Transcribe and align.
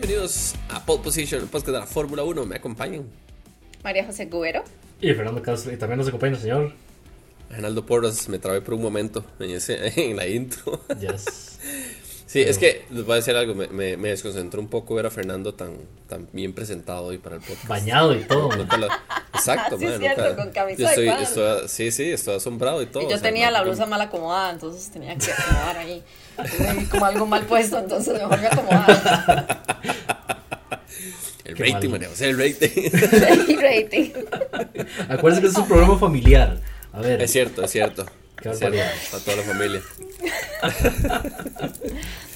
Bienvenidos 0.00 0.54
a 0.70 0.86
Pole 0.86 1.02
Position, 1.02 1.42
el 1.42 1.48
podcast 1.48 1.66
de 1.66 1.80
la 1.80 1.86
Fórmula 1.86 2.22
1. 2.22 2.46
Me 2.46 2.54
acompañan 2.54 3.02
María 3.82 4.06
José 4.06 4.28
Cubero. 4.28 4.62
Y 5.00 5.12
Fernando 5.12 5.42
Castro. 5.42 5.72
Y 5.72 5.76
también 5.76 5.98
nos 5.98 6.06
acompaña 6.06 6.34
el 6.36 6.40
señor. 6.40 6.72
Arnaldo 7.50 7.84
Porras. 7.84 8.28
Me 8.28 8.38
trabé 8.38 8.60
por 8.60 8.74
un 8.74 8.82
momento 8.82 9.24
en, 9.40 9.50
ese, 9.50 9.92
en 10.10 10.16
la 10.16 10.28
intro. 10.28 10.80
Yes. 11.00 11.58
Sí, 12.26 12.42
es 12.42 12.58
que 12.58 12.84
les 12.90 13.04
voy 13.06 13.14
a 13.14 13.16
decir 13.16 13.34
algo. 13.34 13.54
Me, 13.54 13.68
me, 13.68 13.96
me 13.96 14.10
desconcentró 14.10 14.60
un 14.60 14.68
poco 14.68 14.94
ver 14.94 15.06
a 15.06 15.10
Fernando 15.10 15.54
tan, 15.54 15.78
tan 16.08 16.28
bien 16.30 16.52
presentado 16.52 17.06
hoy 17.06 17.16
para 17.16 17.36
el 17.36 17.40
podcast. 17.40 17.66
Bañado 17.66 18.14
y 18.14 18.22
todo. 18.24 18.48
man. 18.50 18.58
Nunca 18.58 18.76
lo- 18.76 18.88
Exacto, 19.38 19.78
Sí, 19.78 19.84
es 19.86 19.98
cierto, 19.98 20.36
con 20.36 20.50
camisa 20.50 20.78
yo 20.82 20.88
estoy, 20.88 21.08
estoy- 21.08 21.68
Sí, 21.68 21.90
sí, 21.90 22.10
estoy 22.12 22.36
asombrado 22.36 22.82
y 22.82 22.86
todo. 22.86 23.02
Y 23.02 23.06
yo 23.08 23.16
o 23.16 23.18
sea, 23.18 23.22
tenía 23.28 23.46
no, 23.46 23.52
la 23.52 23.62
blusa 23.62 23.86
mal 23.86 24.00
acomodada, 24.00 24.50
entonces 24.50 24.90
tenía 24.90 25.16
que 25.16 25.32
acomodar 25.32 25.78
ahí. 25.78 26.02
Tenía 26.56 26.88
como 26.90 27.04
algo 27.06 27.26
mal 27.26 27.42
puesto, 27.44 27.78
entonces 27.78 28.14
mejor 28.14 28.40
me 28.40 28.46
acomodaba. 28.46 29.46
El 31.44 31.54
Qué 31.54 31.64
rating, 31.64 31.88
mal. 31.88 32.00
María 32.00 32.08
José, 32.10 32.28
el 32.30 32.38
rating. 32.38 32.90
Y 33.48 33.56
rating. 33.56 34.10
Acuérdense 35.08 35.40
que 35.42 35.46
es 35.48 35.56
un 35.56 35.66
programa 35.66 35.98
familiar. 35.98 36.60
A 36.92 37.00
ver. 37.00 37.22
es 37.22 37.30
cierto, 37.30 37.64
es 37.64 37.70
cierto. 37.70 38.04
Qué 38.42 38.50
Es 38.50 38.58
cierto, 38.58 38.76
barbaridad. 38.76 38.92
a 39.14 39.18
toda 39.24 39.36
la 39.38 39.42
familia. 39.42 39.80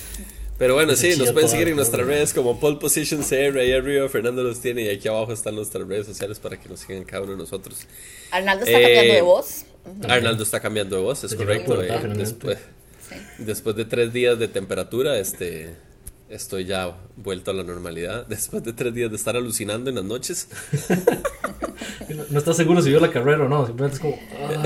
Pero 0.63 0.75
bueno, 0.75 0.95
sí, 0.95 1.17
nos 1.19 1.33
pueden 1.33 1.49
seguir 1.49 1.67
en 1.71 1.75
nuestras 1.75 2.07
redes 2.07 2.33
como 2.33 2.61
Pole 2.61 2.77
Position 2.77 3.21
CR, 3.25 3.59
ahí 3.59 3.73
arriba 3.73 4.09
Fernando 4.09 4.45
los 4.45 4.61
tiene 4.61 4.83
y 4.83 4.91
aquí 4.91 5.09
abajo 5.09 5.33
están 5.33 5.57
nuestras 5.57 5.89
redes 5.89 6.07
sociales 6.07 6.39
para 6.39 6.57
que 6.57 6.69
nos 6.69 6.79
sigan 6.79 7.03
cada 7.03 7.25
uno 7.25 7.33
de 7.33 7.39
nosotros. 7.39 7.81
Arnaldo 8.31 8.65
está 8.65 8.79
Eh, 8.79 8.83
cambiando 8.85 9.15
de 9.15 9.23
voz. 9.23 9.65
Arnaldo 10.09 10.45
está 10.45 10.61
cambiando 10.61 10.95
de 10.95 11.03
voz, 11.03 11.25
es 11.25 11.33
llegó 11.33 11.43
correcto. 11.47 11.83
eh, 11.83 12.13
después, 12.15 12.59
Sí. 13.09 13.17
después 13.39 13.75
de 13.75 13.87
tres 13.87 14.13
días 14.13 14.39
de 14.39 14.47
temperatura, 14.47 15.19
este, 15.19 15.71
estoy 16.31 16.65
ya 16.65 16.97
vuelto 17.17 17.51
a 17.51 17.55
la 17.55 17.65
normalidad. 17.65 18.25
Después 18.29 18.63
de 18.63 18.73
tres 18.73 18.95
días 18.95 19.11
de 19.11 19.17
estar 19.17 19.37
alucinando 19.37 19.91
en 19.91 19.97
las 19.97 20.05
noches. 20.05 20.47
No, 22.15 22.25
no 22.31 22.39
está 22.39 22.53
seguro 22.55 22.83
si 22.83 22.89
vio 22.91 23.01
la 23.01 23.11
carrera 23.11 23.45
o 23.45 23.49
no. 23.49 23.67
Simplemente 23.67 23.97
es 23.97 24.01
como. 24.01 24.19
ah, 24.47 24.63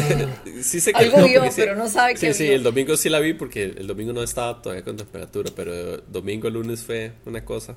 Sí 0.63 0.81
sé 0.81 0.93
que 0.93 0.99
Algo 0.99 1.19
no, 1.21 1.27
vio, 1.27 1.43
sí- 1.45 1.51
pero 1.57 1.77
no 1.77 1.89
sabe 1.89 2.17
Sí, 2.17 2.27
qué 2.27 2.35
sí, 2.35 2.45
vio. 2.45 2.55
el 2.55 2.63
domingo 2.63 2.97
sí 2.97 3.09
la 3.09 3.21
vi 3.21 3.35
porque 3.35 3.65
el 3.65 3.87
domingo 3.87 4.13
no 4.13 4.23
estaba 4.23 4.61
todavía 4.63 4.85
con 4.85 4.97
temperatura, 4.97 5.51
pero 5.55 5.99
domingo, 5.99 6.49
lunes 6.51 6.83
fue 6.83 7.13
una 7.25 7.45
cosa 7.45 7.77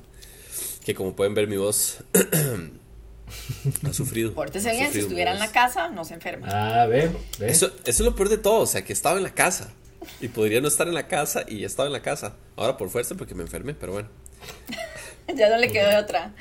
que 0.84 0.94
como 0.94 1.14
pueden 1.14 1.34
ver 1.34 1.46
mi 1.46 1.56
voz 1.56 1.98
ha 3.88 3.92
sufrido. 3.92 4.32
Pórtese 4.32 4.72
bien, 4.72 4.92
si 4.92 5.00
estuviera 5.00 5.32
en 5.32 5.38
la 5.38 5.52
casa, 5.52 5.88
no 5.88 6.04
se 6.04 6.14
enferma. 6.14 6.48
ah, 6.50 6.86
ve. 6.86 7.10
ve. 7.38 7.50
Eso, 7.50 7.66
eso 7.66 7.80
es 7.84 8.00
lo 8.00 8.14
peor 8.14 8.28
de 8.28 8.38
todo, 8.38 8.60
o 8.60 8.66
sea, 8.66 8.82
que 8.84 8.92
estaba 8.92 9.16
en 9.18 9.22
la 9.22 9.34
casa 9.34 9.72
y 10.20 10.28
podría 10.28 10.60
no 10.60 10.68
estar 10.68 10.88
en 10.88 10.94
la 10.94 11.06
casa 11.08 11.44
y 11.46 11.64
estaba 11.64 11.86
en 11.86 11.92
la 11.92 12.02
casa. 12.02 12.34
Ahora 12.56 12.76
por 12.76 12.88
fuerza 12.88 13.14
porque 13.14 13.34
me 13.34 13.42
enfermé, 13.42 13.74
pero 13.74 13.92
bueno. 13.92 14.08
Ya 15.36 15.48
no 15.48 15.56
le 15.58 15.70
quedó 15.70 15.88
de 15.88 15.96
otra. 15.96 16.34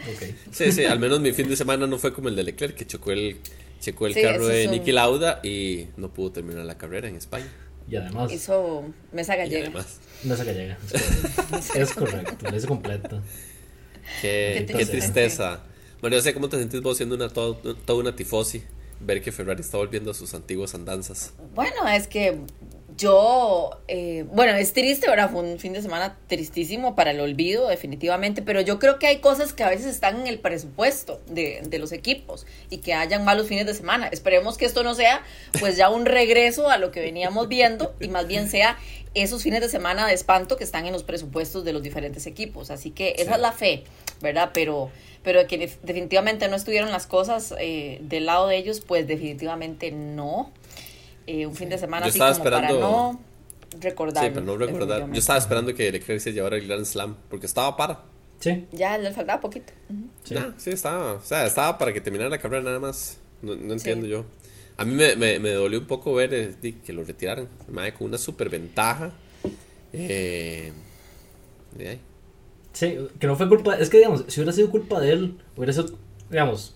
Sí, 0.52 0.72
sí, 0.72 0.86
al 0.86 1.00
menos 1.00 1.20
mi 1.20 1.32
fin 1.34 1.48
de 1.50 1.56
semana 1.56 1.88
no 1.88 1.98
fue 1.98 2.14
como 2.14 2.30
el 2.30 2.36
de 2.36 2.44
Leclerc, 2.44 2.76
que 2.76 2.86
chocó 2.88 3.12
el, 3.12 3.38
chocó 3.82 4.08
el 4.08 4.14
Sí, 4.14 4.22
carro 4.22 4.48
de 4.48 4.66
un- 4.66 4.72
Niki 4.72 4.92
Lauda 4.92 5.40
y 5.44 5.88
no 5.98 6.14
pudo 6.14 6.32
terminar 6.32 6.66
la 6.66 6.78
carrera 6.78 7.08
en 7.08 7.16
España. 7.16 7.48
Y 7.90 7.96
además. 7.96 8.32
Hizo 8.32 8.84
mesa 9.12 9.36
Y 9.36 9.38
gallega. 9.40 9.66
además, 9.68 10.00
No 10.24 10.36
se 10.36 10.46
llega. 10.46 10.78
Es 11.76 11.94
correcto. 11.94 12.48
Es 12.56 12.66
completa. 12.66 13.22
qué, 14.22 14.56
Qué 14.60 14.66
qué 14.66 14.74
triste. 14.74 14.92
tristeza. 14.98 15.64
Bueno, 16.02 16.16
yo 16.16 16.22
sé 16.22 16.34
cómo 16.34 16.50
te 16.50 16.58
sentís 16.58 16.82
vos 16.82 16.98
siendo 16.98 17.16
una, 17.16 17.30
todo- 17.30 17.56
toda 17.56 18.00
una 18.00 18.16
tifosi, 18.16 18.64
ver 19.00 19.22
que 19.22 19.32
Ferrari 19.32 19.62
está 19.62 19.78
volviendo 19.78 20.12
a 20.12 20.14
sus 20.14 20.34
antiguas 20.34 20.74
andanzas. 20.76 21.34
Bueno, 21.56 21.88
es 21.88 22.08
que 22.08 22.38
yo, 23.00 23.72
eh, 23.88 24.26
bueno, 24.32 24.54
es 24.58 24.74
triste, 24.74 25.10
¿verdad? 25.10 25.32
Fue 25.32 25.42
un 25.42 25.58
fin 25.58 25.72
de 25.74 25.82
semana 25.82 26.18
tristísimo 26.28 26.96
para 26.96 27.12
el 27.12 27.20
olvido, 27.22 27.70
definitivamente, 27.70 28.42
pero 28.42 28.60
yo 28.62 28.78
creo 28.78 29.00
que 29.00 29.08
hay 29.08 29.20
cosas 29.20 29.54
que 29.54 29.64
a 29.64 29.70
veces 29.70 29.86
están 29.88 30.20
en 30.20 30.28
el 30.28 30.40
presupuesto 30.40 31.22
de, 31.28 31.62
de 31.66 31.80
los 31.80 31.94
equipos 31.94 32.46
y 32.70 32.80
que 32.80 32.94
hayan 32.94 33.24
malos 33.24 33.48
fines 33.48 33.66
de 33.66 33.74
semana. 33.74 34.08
Esperemos 34.10 34.58
que 34.58 34.66
esto 34.66 34.84
no 34.84 34.96
sea 34.96 35.24
pues 35.60 35.78
ya 35.78 35.90
un 35.90 36.06
regreso 36.06 36.70
a 36.70 36.78
lo 36.78 36.92
que 36.92 37.00
veníamos 37.00 37.48
viendo 37.48 37.96
y 38.02 38.10
más 38.10 38.28
bien 38.28 38.50
sea 38.50 38.78
esos 39.16 39.42
fines 39.44 39.62
de 39.62 39.70
semana 39.70 40.06
de 40.06 40.14
espanto 40.14 40.58
que 40.58 40.64
están 40.66 40.86
en 40.86 40.92
los 40.94 41.04
presupuestos 41.04 41.64
de 41.64 41.72
los 41.74 41.82
diferentes 41.82 42.28
equipos. 42.28 42.70
Así 42.70 42.92
que 42.92 43.14
esa 43.18 43.30
Sí. 43.30 43.36
es 43.36 43.40
la 43.40 43.52
fe, 43.54 43.84
¿verdad? 44.22 44.52
Pero, 44.54 44.92
pero 45.24 45.48
que 45.48 45.58
def- 45.58 45.80
definitivamente 45.84 46.48
no 46.50 46.56
estuvieron 46.58 46.92
las 46.92 47.08
cosas 47.08 47.56
eh, 47.60 48.00
del 48.02 48.26
lado 48.26 48.48
de 48.48 48.58
ellos, 48.58 48.82
pues 48.82 49.08
definitivamente 49.08 49.92
no. 49.92 50.52
Eh, 51.32 51.46
un 51.46 51.56
fin 51.56 51.70
de 51.70 51.78
semana 51.78 52.06
Yo 52.06 52.10
así 52.10 52.18
estaba 52.18 52.32
como 52.34 52.44
para 52.44 52.58
esperando- 52.58 52.90
no 52.90 53.80
recordar. 53.82 54.24
Sí, 54.26 54.32
pero 54.34 54.46
no 54.46 54.58
recordar. 54.58 55.12
Yo 55.12 55.20
estaba 55.20 55.38
esperando 55.38 55.74
que 55.76 55.92
Leclerc 55.92 56.20
se 56.20 56.34
llevara 56.34 56.58
el 56.58 56.66
Grand 56.68 56.86
Slam, 56.86 57.16
porque 57.30 57.46
estaba 57.46 57.78
para. 57.78 58.04
Sí. 58.40 58.66
Ya 58.72 58.98
le 58.98 59.12
faltaba 59.12 59.40
poquito. 59.42 59.74
Ujú. 59.90 60.08
Sí. 60.24 60.34
Ya, 60.34 60.54
sí, 60.58 60.70
estaba. 60.72 61.14
O 61.14 61.22
sea, 61.22 61.46
estaba 61.46 61.78
para 61.78 61.94
que 61.94 62.02
terminara 62.02 62.30
la 62.30 62.40
carrera 62.40 62.64
nada 62.64 62.80
más. 62.80 63.20
No, 63.42 63.56
no 63.56 63.74
entiendo 63.74 64.08
yo. 64.08 64.26
A 64.78 64.86
mí 64.86 64.94
me, 64.96 65.16
me, 65.18 65.40
me 65.40 65.52
dolió 65.52 65.80
un 65.80 65.86
poco 65.88 66.14
ver 66.14 66.34
eh, 66.34 66.76
que 66.86 66.94
lo 66.94 67.04
retiraran. 67.04 67.48
Mae, 67.68 67.94
con 67.94 68.08
una 68.08 68.18
super 68.18 68.50
ventaja. 68.50 69.12
Eh, 69.94 70.72
de 71.78 71.90
ahí. 71.90 72.02
Sí, 72.74 72.98
que 73.20 73.28
no 73.28 73.36
fue 73.36 73.48
culpa. 73.50 73.76
Es 73.76 73.90
que, 73.90 73.98
digamos, 73.98 74.24
si 74.28 74.40
hubiera 74.40 74.54
sido 74.54 74.70
culpa 74.72 75.00
de 75.00 75.12
él, 75.12 75.38
hubiera 75.58 75.74
sido, 75.74 75.88
digamos, 76.30 76.76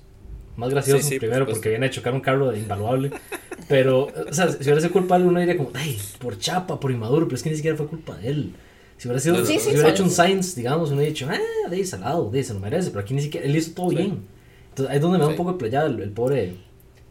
más 0.57 0.69
gracioso 0.69 1.07
Sí, 1.07 1.17
primero 1.17 1.47
porque 1.47 1.69
viene 1.69 1.85
a 1.87 1.89
chocar 1.89 2.13
un 2.13 2.21
carro 2.21 2.51
de 2.51 2.59
invaluable. 2.59 3.11
Pero, 3.67 4.07
o 4.29 4.33
sea, 4.33 4.49
si 4.49 4.63
hubiera 4.63 4.81
sido 4.81 4.91
culpa 4.91 5.17
de 5.17 5.23
él, 5.23 5.29
uno 5.29 5.39
diría 5.39 5.57
como, 5.57 5.71
ay, 5.73 5.97
por 6.19 6.37
chapa, 6.37 6.79
por 6.79 6.91
inmaduro, 6.91 7.25
pero 7.25 7.35
es 7.35 7.43
que 7.43 7.49
ni 7.49 7.55
siquiera 7.55 7.77
fue 7.77 7.87
culpa 7.87 8.15
de 8.17 8.27
él. 8.29 8.53
Si 8.97 9.07
hubiera 9.07 9.19
sido, 9.19 9.45
si 9.45 9.57
hubiera 9.69 9.89
hecho 9.89 10.03
un. 10.03 10.09
Sainz, 10.09 10.55
digamos, 10.55 10.89
uno 10.89 10.97
hubiera 10.97 11.13
dicho, 11.13 11.27
ah, 11.29 11.69
de 11.69 11.75
ahí 11.75 11.85
salado, 11.85 12.29
de 12.29 12.39
ahí 12.39 12.43
se 12.43 12.53
lo 12.53 12.59
merece, 12.59 12.89
pero 12.89 13.01
aquí 13.01 13.13
ni 13.13 13.21
siquiera, 13.21 13.45
él 13.45 13.55
hizo 13.55 13.71
todo 13.73 13.89
bien. 13.89 14.25
Entonces, 14.69 14.91
ahí 14.91 14.97
es 14.97 15.01
donde 15.01 15.17
me 15.17 15.23
da 15.23 15.29
un 15.29 15.35
poco 15.35 15.53
de 15.53 15.57
playada 15.59 15.87
el, 15.87 15.99
el 15.99 16.11
pobre 16.11 16.55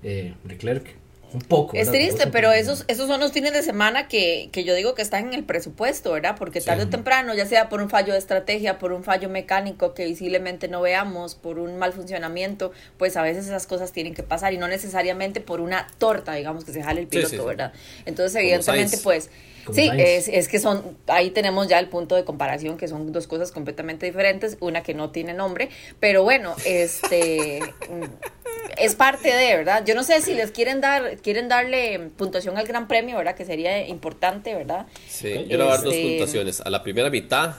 eh, 0.03 0.35
Leclerc. 0.47 0.97
Un 1.33 1.41
poco. 1.41 1.77
Es 1.77 1.87
¿verdad? 1.87 1.93
triste, 1.93 2.27
pero 2.29 2.53
esos, 2.53 2.85
esos 2.89 3.09
son 3.09 3.21
los 3.21 3.33
fines 3.33 3.53
de 3.53 3.63
semana 3.63 4.09
que, 4.09 4.49
que 4.53 4.65
yo 4.65 4.75
digo 4.75 4.95
que 4.95 5.03
están 5.03 5.29
en 5.29 5.35
el 5.35 5.45
presupuesto, 5.45 6.13
¿verdad? 6.13 6.37
Porque 6.39 6.61
Sí. 6.61 6.67
tarde 6.67 6.85
o 6.85 6.89
temprano, 6.89 7.35
ya 7.35 7.47
sea 7.47 7.69
por 7.69 7.81
un 7.81 7.89
fallo 7.91 8.13
de 8.13 8.19
estrategia, 8.19 8.79
por 8.79 8.93
un 8.93 9.03
fallo 9.05 9.29
mecánico 9.29 9.95
que 9.95 10.05
visiblemente 10.05 10.69
no 10.69 10.81
veamos, 10.81 11.35
por 11.35 11.59
un 11.59 11.79
mal 11.79 11.93
funcionamiento, 11.93 12.73
pues 12.99 13.17
a 13.17 13.23
veces 13.23 13.47
esas 13.47 13.67
cosas 13.67 13.93
tienen 13.93 14.15
que 14.15 14.23
pasar 14.23 14.53
y 14.53 14.59
no 14.59 14.69
necesariamente 14.69 15.41
por 15.41 15.61
una 15.61 15.87
torta, 15.99 16.35
digamos, 16.35 16.65
que 16.65 16.73
se 16.73 16.83
jale 16.83 17.01
el 17.01 17.07
piloto, 17.07 17.31
sí, 17.31 17.37
sí. 17.39 17.45
¿verdad? 17.45 17.73
Entonces, 18.05 18.35
evidentemente, 18.37 18.99
pues, 18.99 19.31
sí, 19.73 19.91
es, 19.97 20.29
es 20.29 20.49
que 20.49 20.59
son, 20.59 20.97
ahí 21.07 21.31
tenemos 21.31 21.69
ya 21.69 21.79
el 21.79 21.89
punto 21.89 22.15
de 22.17 22.25
comparación, 22.25 22.77
que 22.79 22.89
son 22.89 23.13
dos 23.13 23.27
cosas 23.27 23.53
completamente 23.53 24.07
diferentes, 24.07 24.57
una 24.61 24.83
que 24.83 24.95
no 24.95 25.11
tiene 25.11 25.35
nombre, 25.35 25.69
pero 26.01 26.23
bueno, 26.23 26.55
este... 26.65 27.61
es 28.79 28.95
parte 28.95 29.29
de, 29.35 29.57
¿verdad? 29.57 29.85
Yo 29.87 29.95
no 29.95 30.03
sé 30.03 30.21
si 30.23 30.35
les 30.35 30.51
quieren 30.51 30.81
dar, 30.81 31.19
quieren 31.19 31.49
darle 31.49 32.11
puntuación 32.17 32.57
al 32.57 32.67
Gran 32.67 32.89
Premio, 32.89 33.17
¿verdad? 33.19 33.35
Que 33.35 33.45
sería 33.45 33.87
importante, 33.87 34.55
¿verdad? 34.55 34.87
Sí, 35.09 35.33
Ok. 35.35 35.47
yo 35.47 35.59
le 35.59 35.65
voy 35.65 35.67
a 35.73 35.77
dar 35.77 35.85
dos 35.85 35.95
Este- 35.95 36.09
puntuaciones. 36.09 36.61
A 36.63 36.71
la 36.71 36.83
primera 36.83 37.11
mitad 37.11 37.55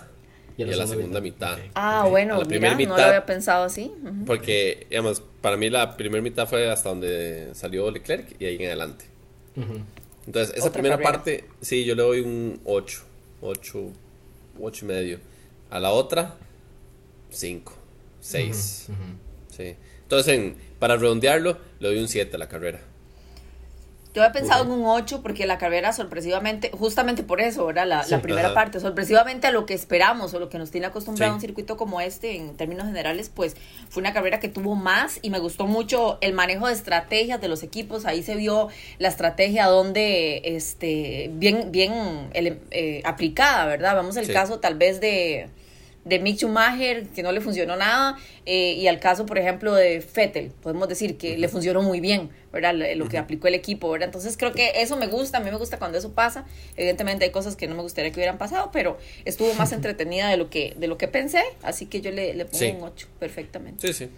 y 0.58 0.64
a 0.64 0.68
la, 0.68 0.86
segunda 0.88 1.20
mitad. 1.22 1.58
Ah, 1.76 2.06
bueno, 2.10 2.36
A 2.36 2.38
la 2.40 2.44
mira, 2.46 2.50
primera 2.50 2.72
no 2.74 2.78
mitad- 2.78 2.98
lo 2.98 3.04
había 3.04 3.26
pensado 3.26 3.64
así. 3.66 3.92
Porque, 4.26 4.86
digamos, 4.90 5.22
para 5.42 5.58
mí 5.58 5.70
la 5.70 5.98
primera 5.98 6.22
mitad 6.22 6.48
fue 6.48 6.70
hasta 6.70 6.90
donde 6.90 7.50
salió 7.54 7.90
Leclerc 7.92 8.36
y 8.40 8.46
ahí 8.46 8.56
en 8.60 8.66
adelante. 8.68 9.06
Ujú. 9.56 9.80
Entonces, 10.26 10.56
esa 10.56 10.68
Otra 10.68 10.74
primera 10.82 10.96
carrera. 10.96 11.12
parte, 11.18 11.46
sí, 11.62 11.84
yo 11.86 11.96
le 11.96 12.04
doy 12.04 12.20
un 12.22 12.60
8, 12.66 13.02
8, 13.42 13.92
8 14.62 14.86
y 14.86 14.88
medio. 14.88 15.20
A 15.70 15.80
la 15.80 15.92
otra, 15.92 16.38
5, 17.30 17.74
6. 18.22 18.86
Ujú, 18.90 18.94
ujú. 19.02 19.12
Sí. 19.56 19.76
Entonces, 20.04 20.34
en- 20.36 20.56
para 20.80 20.96
redondearlo, 20.98 21.58
le 21.80 21.88
doy 21.90 22.00
un 22.00 22.08
7 22.08 22.36
a 22.36 22.40
la 22.40 22.48
carrera. 22.48 22.80
Yo 24.14 24.22
había 24.22 24.32
pensado 24.32 24.64
en 24.64 24.70
un 24.72 24.86
8 24.86 25.22
porque 25.24 25.48
la 25.48 25.58
carrera 25.58 25.92
sorpresivamente, 25.92 26.70
justamente 26.72 27.24
por 27.24 27.42
eso, 27.42 27.66
¿verdad? 27.66 27.88
La, 27.88 28.04
Sí, 28.04 28.12
la 28.12 28.22
primera 28.22 28.48
ajá. 28.50 28.54
parte, 28.54 28.80
sorpresivamente 28.80 29.48
a 29.48 29.52
lo 29.52 29.66
que 29.66 29.74
esperamos 29.74 30.34
o 30.36 30.40
lo 30.40 30.50
que 30.50 30.60
nos 30.60 30.70
tiene 30.70 30.86
acostumbrado 30.86 31.32
Sí. 31.32 31.36
un 31.36 31.42
circuito 31.42 31.78
como 31.78 32.00
este 32.00 32.36
en 32.36 32.56
términos 32.56 32.86
generales, 32.86 33.32
pues 33.34 33.56
fue 33.90 34.02
una 34.02 34.14
carrera 34.14 34.40
que 34.40 34.50
tuvo 34.50 34.76
más 34.76 35.18
y 35.24 35.32
me 35.32 35.40
gustó 35.40 35.66
mucho 35.66 36.20
el 36.22 36.34
manejo 36.34 36.68
de 36.68 36.74
estrategias 36.74 37.42
de 37.42 37.48
los 37.48 37.64
equipos. 37.64 38.06
Ahí 38.06 38.22
se 38.22 38.36
vio 38.36 38.68
la 39.00 39.08
estrategia 39.08 39.66
donde, 39.66 40.42
este, 40.46 41.32
bien, 41.34 41.72
bien 41.72 42.30
eh, 42.34 43.02
aplicada, 43.06 43.66
¿verdad? 43.66 43.96
Vamos 43.96 44.16
al 44.18 44.26
Sí. 44.28 44.34
caso 44.34 44.60
tal 44.60 44.76
vez 44.76 45.02
de 45.02 45.50
de 46.06 46.20
Mick 46.20 46.38
Schumacher, 46.38 47.08
que 47.08 47.24
no 47.24 47.32
le 47.32 47.40
funcionó 47.40 47.76
nada, 47.78 48.18
eh, 48.46 48.74
y 48.74 48.88
al 48.88 49.00
caso, 49.00 49.26
por 49.26 49.38
ejemplo, 49.38 49.74
de 49.74 50.02
Fettel, 50.02 50.52
podemos 50.62 50.90
decir 50.90 51.18
que 51.18 51.38
le 51.38 51.48
funcionó 51.48 51.82
muy 51.82 52.02
bien, 52.02 52.30
¿verdad? 52.52 52.74
Lo, 52.76 52.86
lo 52.96 53.08
que 53.10 53.18
aplicó 53.18 53.48
el 53.48 53.56
equipo, 53.56 53.90
¿verdad? 53.90 54.08
Entonces 54.10 54.36
creo 54.36 54.52
que 54.52 54.72
eso 54.82 54.98
me 54.98 55.08
gusta, 55.08 55.38
a 55.38 55.42
mí 55.42 55.50
me 55.50 55.58
gusta 55.58 55.80
cuando 55.80 55.98
eso 55.98 56.12
pasa. 56.12 56.46
Evidentemente 56.76 57.24
hay 57.26 57.32
cosas 57.32 57.56
que 57.56 57.68
no 57.68 57.76
me 57.76 57.82
gustaría 57.82 58.12
que 58.12 58.18
hubieran 58.20 58.38
pasado, 58.38 58.70
pero 58.74 58.98
estuvo 59.24 59.54
más 59.54 59.72
entretenida 59.74 60.28
de 60.30 60.36
lo 60.38 60.50
que, 60.50 60.74
de 60.78 60.88
lo 60.88 60.98
que 60.98 61.08
pensé, 61.08 61.42
así 61.62 61.86
que 61.86 62.02
yo 62.02 62.12
le, 62.12 62.34
le 62.34 62.46
pongo 62.46 62.58
Sí. 62.60 62.74
un 62.78 62.84
8, 62.84 63.08
perfectamente. 63.20 63.88
Sí, 63.88 63.94
sí. 63.94 64.10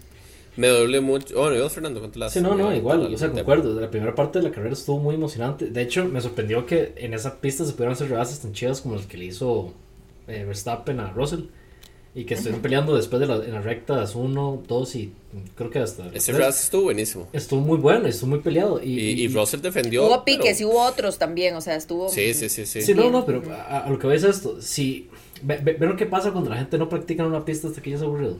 Me 0.56 0.68
doble 0.68 1.00
mucho. 1.02 1.38
Bueno, 1.38 1.54
yo, 1.56 1.68
Fernando, 1.68 2.00
¿cuánto 2.00 2.18
das? 2.18 2.32
Sí, 2.32 2.40
no, 2.40 2.54
no, 2.54 2.70
Me- 2.70 2.78
igual, 2.78 3.14
o 3.14 3.18
sea, 3.18 3.30
concuerdo. 3.30 3.78
La 3.78 3.90
primera 3.90 4.14
parte 4.14 4.38
de 4.40 4.44
la 4.46 4.50
carrera 4.50 4.72
estuvo 4.72 4.98
muy 4.98 5.14
emocionante. 5.14 5.66
De 5.66 5.82
hecho, 5.82 6.06
me 6.06 6.20
sorprendió 6.22 6.64
que 6.64 6.94
en 6.96 7.12
esa 7.12 7.40
pista 7.42 7.64
se 7.64 7.72
pudieran 7.72 7.92
hacer 7.92 8.08
rebases 8.08 8.40
tan 8.40 8.54
chidas 8.54 8.80
como 8.80 8.94
el 8.96 9.06
que 9.06 9.18
le 9.18 9.26
hizo 9.26 9.74
eh, 10.28 10.44
Verstappen 10.44 10.98
a 11.00 11.10
Russell. 11.12 11.42
Y 12.18 12.24
que 12.24 12.32
estuvieron 12.34 12.62
peleando 12.62 12.96
después 12.96 13.20
de 13.20 13.26
la, 13.26 13.36
en 13.36 13.52
las 13.52 13.62
rectas 13.62 14.14
1, 14.14 14.62
2 14.66 14.94
y 14.96 15.12
creo 15.54 15.68
que 15.70 15.80
hasta. 15.80 16.08
Ese 16.14 16.32
Russell 16.32 16.48
estuvo 16.48 16.82
buenísimo. 16.84 17.28
Estuvo 17.34 17.60
muy 17.60 17.76
bueno, 17.76 18.06
estuvo 18.08 18.30
muy 18.30 18.38
peleado. 18.38 18.82
Y, 18.82 18.98
Y, 18.98 19.22
y 19.24 19.28
Russell 19.28 19.60
defendió. 19.60 20.06
Hubo 20.06 20.24
piques 20.24 20.56
pero- 20.58 20.68
y 20.70 20.72
hubo 20.72 20.80
otros 20.82 21.18
también, 21.18 21.54
o 21.56 21.60
sea, 21.60 21.76
estuvo... 21.76 22.08
Sí, 22.08 22.32
sí, 22.32 22.48
sí, 22.48 22.64
sí. 22.64 22.80
Sí, 22.80 22.94
no, 22.94 23.10
no, 23.10 23.26
pero 23.26 23.42
a, 23.52 23.80
a 23.84 23.90
lo 23.90 23.98
que 23.98 24.06
voy 24.06 24.16
es 24.16 24.24
esto. 24.24 24.62
Si, 24.62 25.10
ve, 25.42 25.58
ve- 25.58 25.74
ve 25.78 25.86
lo 25.86 25.94
que 25.96 26.06
pasa 26.06 26.32
cuando 26.32 26.48
la 26.48 26.56
gente 26.56 26.78
no 26.78 26.88
practica 26.88 27.22
en 27.22 27.28
una 27.28 27.44
pista 27.44 27.68
hasta 27.68 27.82
que 27.82 27.90
ya 27.90 27.96
es 27.96 28.02
aburrido. 28.02 28.38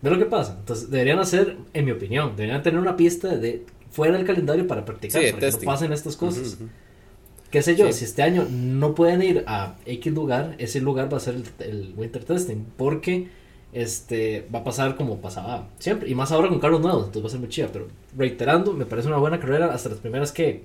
Ve 0.00 0.10
lo 0.10 0.18
que 0.18 0.26
pasa. 0.26 0.56
Entonces, 0.60 0.90
deberían 0.90 1.18
hacer, 1.18 1.56
en 1.74 1.84
mi 1.84 1.90
opinión, 1.90 2.36
deberían 2.36 2.62
tener 2.62 2.78
una 2.78 2.96
pista 2.96 3.36
de 3.36 3.64
fuera 3.90 4.16
del 4.16 4.24
calendario 4.24 4.64
para 4.68 4.84
practicar, 4.84 5.20
Sí, 5.20 5.26
para 5.32 5.40
que 5.40 5.46
no 5.46 5.50
testing. 5.50 5.66
pasen 5.66 5.92
estas 5.92 6.14
cosas. 6.16 6.54
Ujú, 6.54 6.64
ujú. 6.64 6.68
Qué 7.50 7.62
sé 7.62 7.76
yo, 7.76 7.86
Sí. 7.86 7.92
si 8.00 8.04
este 8.04 8.22
año 8.22 8.46
no 8.50 8.94
pueden 8.94 9.22
ir 9.22 9.44
a 9.46 9.76
X 9.86 10.12
lugar, 10.12 10.54
ese 10.58 10.80
lugar 10.80 11.12
va 11.12 11.16
a 11.16 11.20
ser 11.20 11.34
el, 11.36 11.44
el 11.66 11.94
winter 11.96 12.24
testing, 12.24 12.64
porque 12.76 13.28
este 13.72 14.46
va 14.54 14.60
a 14.60 14.64
pasar 14.64 14.96
como 14.96 15.18
pasaba 15.18 15.68
siempre, 15.78 16.08
y 16.10 16.14
más 16.14 16.32
ahora 16.32 16.48
con 16.48 16.58
carros 16.60 16.80
nuevos, 16.80 17.06
entonces 17.06 17.22
va 17.24 17.26
a 17.28 17.30
ser 17.30 17.40
muy 17.40 17.48
chida, 17.48 17.68
pero 17.72 17.88
reiterando, 18.16 18.72
me 18.72 18.86
parece 18.86 19.08
una 19.08 19.16
buena 19.18 19.38
carrera 19.40 19.72
hasta 19.72 19.88
las 19.90 19.98
primeras 19.98 20.32
que 20.32 20.62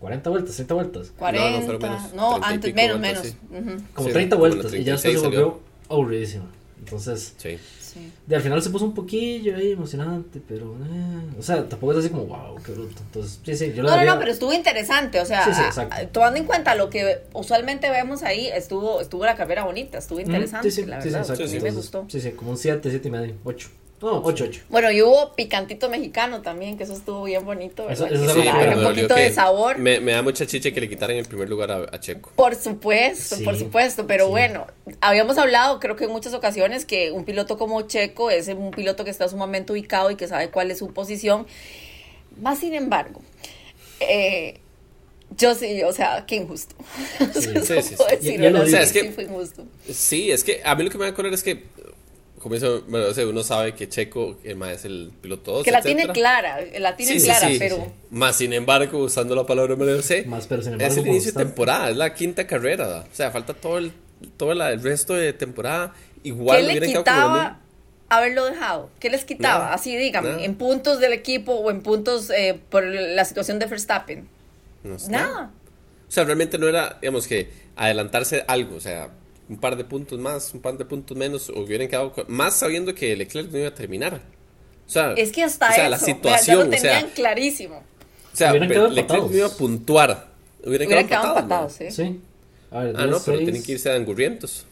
40 0.00 0.30
vueltas, 0.30 0.54
30 0.54 0.74
vueltas, 0.74 1.12
40, 1.18 1.60
No, 2.14 2.38
no, 2.38 2.38
menos, 2.38 2.40
30 2.40 2.48
y 2.48 2.54
antes, 2.54 2.74
menos, 2.74 3.00
vueltas, 3.00 3.36
menos. 3.50 3.82
como 3.94 4.08
Sí, 4.08 4.12
30 4.14 4.36
como 4.36 4.46
la 4.46 4.54
vueltas, 4.54 4.72
y 4.74 4.84
ya 4.84 4.96
36 4.96 5.20
se 5.20 5.26
volvió 5.26 5.60
aburridísima. 5.88 6.44
Entonces, 6.78 7.34
Sí. 7.36 7.58
Sí. 7.92 8.12
de 8.26 8.36
al 8.36 8.42
final 8.42 8.62
se 8.62 8.70
puso 8.70 8.84
un 8.84 8.94
poquillo 8.94 9.56
ahí 9.56 9.72
emocionante, 9.72 10.40
pero 10.46 10.74
eh, 10.84 11.36
o 11.38 11.42
sea, 11.42 11.68
tampoco 11.68 11.92
es 11.92 11.98
así 11.98 12.10
como 12.10 12.24
wow, 12.26 12.56
qué 12.64 12.72
bruto. 12.72 13.00
Entonces, 13.06 13.40
sí, 13.44 13.56
sí, 13.56 13.72
yo 13.74 13.82
No, 13.82 13.90
no, 13.90 13.96
daría- 13.96 14.14
no, 14.14 14.18
pero 14.20 14.30
estuvo 14.32 14.52
interesante, 14.52 15.20
o 15.20 15.26
sea, 15.26 15.44
Sí, 15.44 15.52
sí, 15.74 15.80
a- 15.90 16.06
tomando 16.08 16.38
en 16.38 16.44
cuenta 16.46 16.74
lo 16.74 16.90
que 16.90 17.22
usualmente 17.32 17.90
vemos 17.90 18.22
ahí, 18.22 18.46
estuvo 18.48 19.00
estuvo 19.00 19.24
la 19.24 19.34
carrera 19.36 19.64
bonita, 19.64 19.98
estuvo 19.98 20.20
interesante, 20.20 20.70
sí, 20.70 20.82
sí, 20.82 20.86
la 20.88 21.00
sí, 21.00 21.08
sí, 21.08 21.14
verdad, 21.14 21.20
exacto. 21.30 21.42
a 21.42 21.46
mí 21.46 21.52
me 21.52 21.56
Entonces, 21.58 21.76
gustó. 21.76 22.06
Sí, 22.08 22.20
sí, 22.20 22.30
como 22.32 22.50
un 22.52 22.56
7, 22.58 22.90
7 22.90 23.08
y 23.08 23.10
medio, 23.10 23.34
8. 23.44 23.68
No, 24.00 24.22
8, 24.22 24.44
8. 24.48 24.60
Bueno, 24.68 24.92
y 24.92 25.02
hubo 25.02 25.34
picantito 25.34 25.90
mexicano 25.90 26.40
también, 26.40 26.76
que 26.78 26.84
eso 26.84 26.92
estuvo 26.92 27.24
bien 27.24 27.44
bonito, 27.44 27.90
Eso- 27.90 28.04
un 28.06 28.82
poquito 28.84 29.14
de 29.14 29.32
sabor. 29.32 29.78
Me, 29.78 29.98
me 29.98 30.12
da 30.12 30.22
mucha 30.22 30.46
chicha 30.46 30.70
que 30.70 30.80
le 30.80 30.88
quitaran 30.88 31.16
el 31.16 31.26
primer 31.26 31.48
lugar 31.48 31.70
a, 31.72 31.78
a 31.92 31.98
Checo. 31.98 32.30
Por 32.36 32.54
supuesto, 32.54 33.34
Sí, 33.36 33.42
por 33.44 33.58
supuesto, 33.58 34.06
pero 34.06 34.26
sí. 34.26 34.30
bueno, 34.30 34.66
habíamos 35.00 35.36
hablado 35.36 35.80
creo 35.80 35.96
que 35.96 36.04
en 36.04 36.10
muchas 36.10 36.32
ocasiones 36.34 36.84
que 36.84 37.10
un 37.10 37.24
piloto 37.24 37.58
como 37.58 37.82
Checo 37.82 38.30
es 38.30 38.46
un 38.48 38.70
piloto 38.70 39.04
que 39.04 39.10
está 39.10 39.28
sumamente 39.28 39.72
ubicado 39.72 40.10
y 40.12 40.16
que 40.16 40.28
sabe 40.28 40.50
cuál 40.50 40.70
es 40.70 40.78
su 40.78 40.92
posición. 40.92 41.46
Más 42.40 42.60
sin 42.60 42.74
embargo, 42.74 43.20
eh, 44.00 44.60
yo 45.36 45.54
sí, 45.54 45.82
o 45.82 45.92
sea, 45.92 46.24
qué 46.26 46.36
injusto. 46.36 46.74
Sí, 47.34 47.50
Eso 47.54 47.82
sí, 47.82 47.82
sí, 47.82 47.94
puedo 47.96 48.10
sí. 48.20 48.36
O 48.46 48.66
sea, 48.66 48.82
es 48.82 48.92
que- 48.92 49.00
sí 49.02 49.08
fue 49.10 49.24
injusto. 49.24 49.66
Sí, 49.92 50.30
es 50.30 50.44
que 50.44 50.60
a 50.64 50.74
mí 50.76 50.84
lo 50.84 50.90
que 50.90 50.98
me 50.98 51.04
da 51.04 51.14
color 51.14 51.32
es 51.34 51.42
que, 51.42 51.64
bueno, 52.88 53.06
o 53.08 53.14
sea, 53.14 53.26
uno 53.26 53.42
sabe 53.42 53.74
que 53.74 53.88
Checo 53.88 54.38
el 54.44 54.62
es 54.64 54.84
el 54.84 55.12
piloto 55.20 55.52
2, 55.52 55.64
Que 55.64 55.70
la 55.72 55.82
tiene 55.82 56.08
clara, 56.08 56.58
la 56.78 56.96
tiene 56.96 57.18
Sí, 57.18 57.24
clara, 57.26 57.48
sí, 57.48 57.56
pero 57.58 57.76
sí. 57.76 57.82
Más 58.10 58.36
sin 58.36 58.52
embargo, 58.52 58.98
usando 58.98 59.34
la 59.34 59.44
palabra 59.46 59.76
Mario 59.76 60.02
C, 60.02 60.24
Más, 60.26 60.46
pero 60.46 60.62
sin 60.62 60.72
es 60.74 60.80
embargo, 60.80 60.94
el 60.94 61.00
como 61.00 61.12
inicio 61.12 61.32
de 61.32 61.44
temporada, 61.44 61.90
es 61.90 61.96
la 61.96 62.14
quinta 62.14 62.46
carrera. 62.46 62.86
¿da? 62.88 63.00
O 63.00 63.14
sea, 63.14 63.30
falta 63.30 63.54
todo 63.54 63.78
el, 63.78 63.92
todo 64.36 64.54
la- 64.54 64.70
el 64.72 64.82
resto 64.82 65.14
de 65.14 65.32
temporada. 65.32 65.92
¿qué 66.22 66.28
Igual 66.30 66.66
le 66.66 66.74
como 66.80 66.92
lo 66.92 66.98
quitaba 66.98 67.60
haberlo 68.08 68.44
dejado? 68.46 68.90
¿Qué 69.00 69.10
les 69.10 69.24
quitaba? 69.24 69.64
Nada, 69.64 69.74
Así, 69.74 69.96
dígame, 69.96 70.28
nada. 70.30 70.44
en 70.44 70.54
puntos 70.56 70.98
del 71.00 71.12
equipo 71.12 71.52
o 71.54 71.70
en 71.70 71.82
puntos 71.82 72.30
eh, 72.30 72.58
por 72.70 72.84
la 72.84 73.24
situación 73.24 73.58
de 73.58 73.66
Verstappen. 73.66 74.26
No 74.84 74.98
sé. 74.98 75.10
Nada. 75.10 75.50
O 76.08 76.10
sea, 76.10 76.24
realmente 76.24 76.56
no 76.58 76.66
era, 76.68 76.98
digamos 77.02 77.26
que 77.26 77.50
adelantarse 77.76 78.44
algo, 78.48 78.76
o 78.76 78.80
sea, 78.80 79.10
un 79.48 79.56
par 79.58 79.76
de 79.76 79.84
puntos 79.84 80.18
más, 80.18 80.52
un 80.54 80.60
par 80.60 80.76
de 80.76 80.84
puntos 80.84 81.16
menos, 81.16 81.48
hubieran 81.50 81.88
quedado 81.88 82.12
con- 82.12 82.26
más 82.28 82.54
sabiendo 82.56 82.94
que 82.94 83.16
Leclerc 83.16 83.50
no 83.50 83.58
iba 83.58 83.68
a 83.68 83.74
terminar. 83.74 84.20
O 84.86 84.90
sea, 84.90 85.12
Es 85.14 85.32
que 85.32 85.42
hasta 85.42 85.68
o 85.70 85.72
sea, 85.72 85.82
eso, 85.84 85.90
la 85.90 85.96
vea, 85.98 86.06
ya 86.06 86.14
situación, 86.14 86.56
lo 86.58 86.62
o 86.64 86.70
tenían 86.70 86.80
sea, 87.06 87.10
clarísimo. 87.14 87.76
o 88.32 88.36
sea, 88.36 88.52
Leclerc 88.52 88.88
empatados. 88.96 89.30
no 89.30 89.36
iba 89.36 89.46
a 89.46 89.50
puntuar. 89.50 90.28
Hubieran, 90.64 90.86
Hubieran 90.88 91.06
quedado 91.08 91.22
quedado 91.24 91.38
empatados. 91.40 91.80
empatados, 91.80 91.96
¿sí? 91.96 92.04
Sí. 92.04 92.20
A 92.70 92.80
ver, 92.84 92.94
Ah, 92.96 93.06
no, 93.06 93.12
10, 93.12 93.22
pero 93.24 93.36
6. 93.38 93.46
tienen 93.46 93.62
que 93.62 93.72
irse 93.72 93.90
angurrientos. 93.92 94.66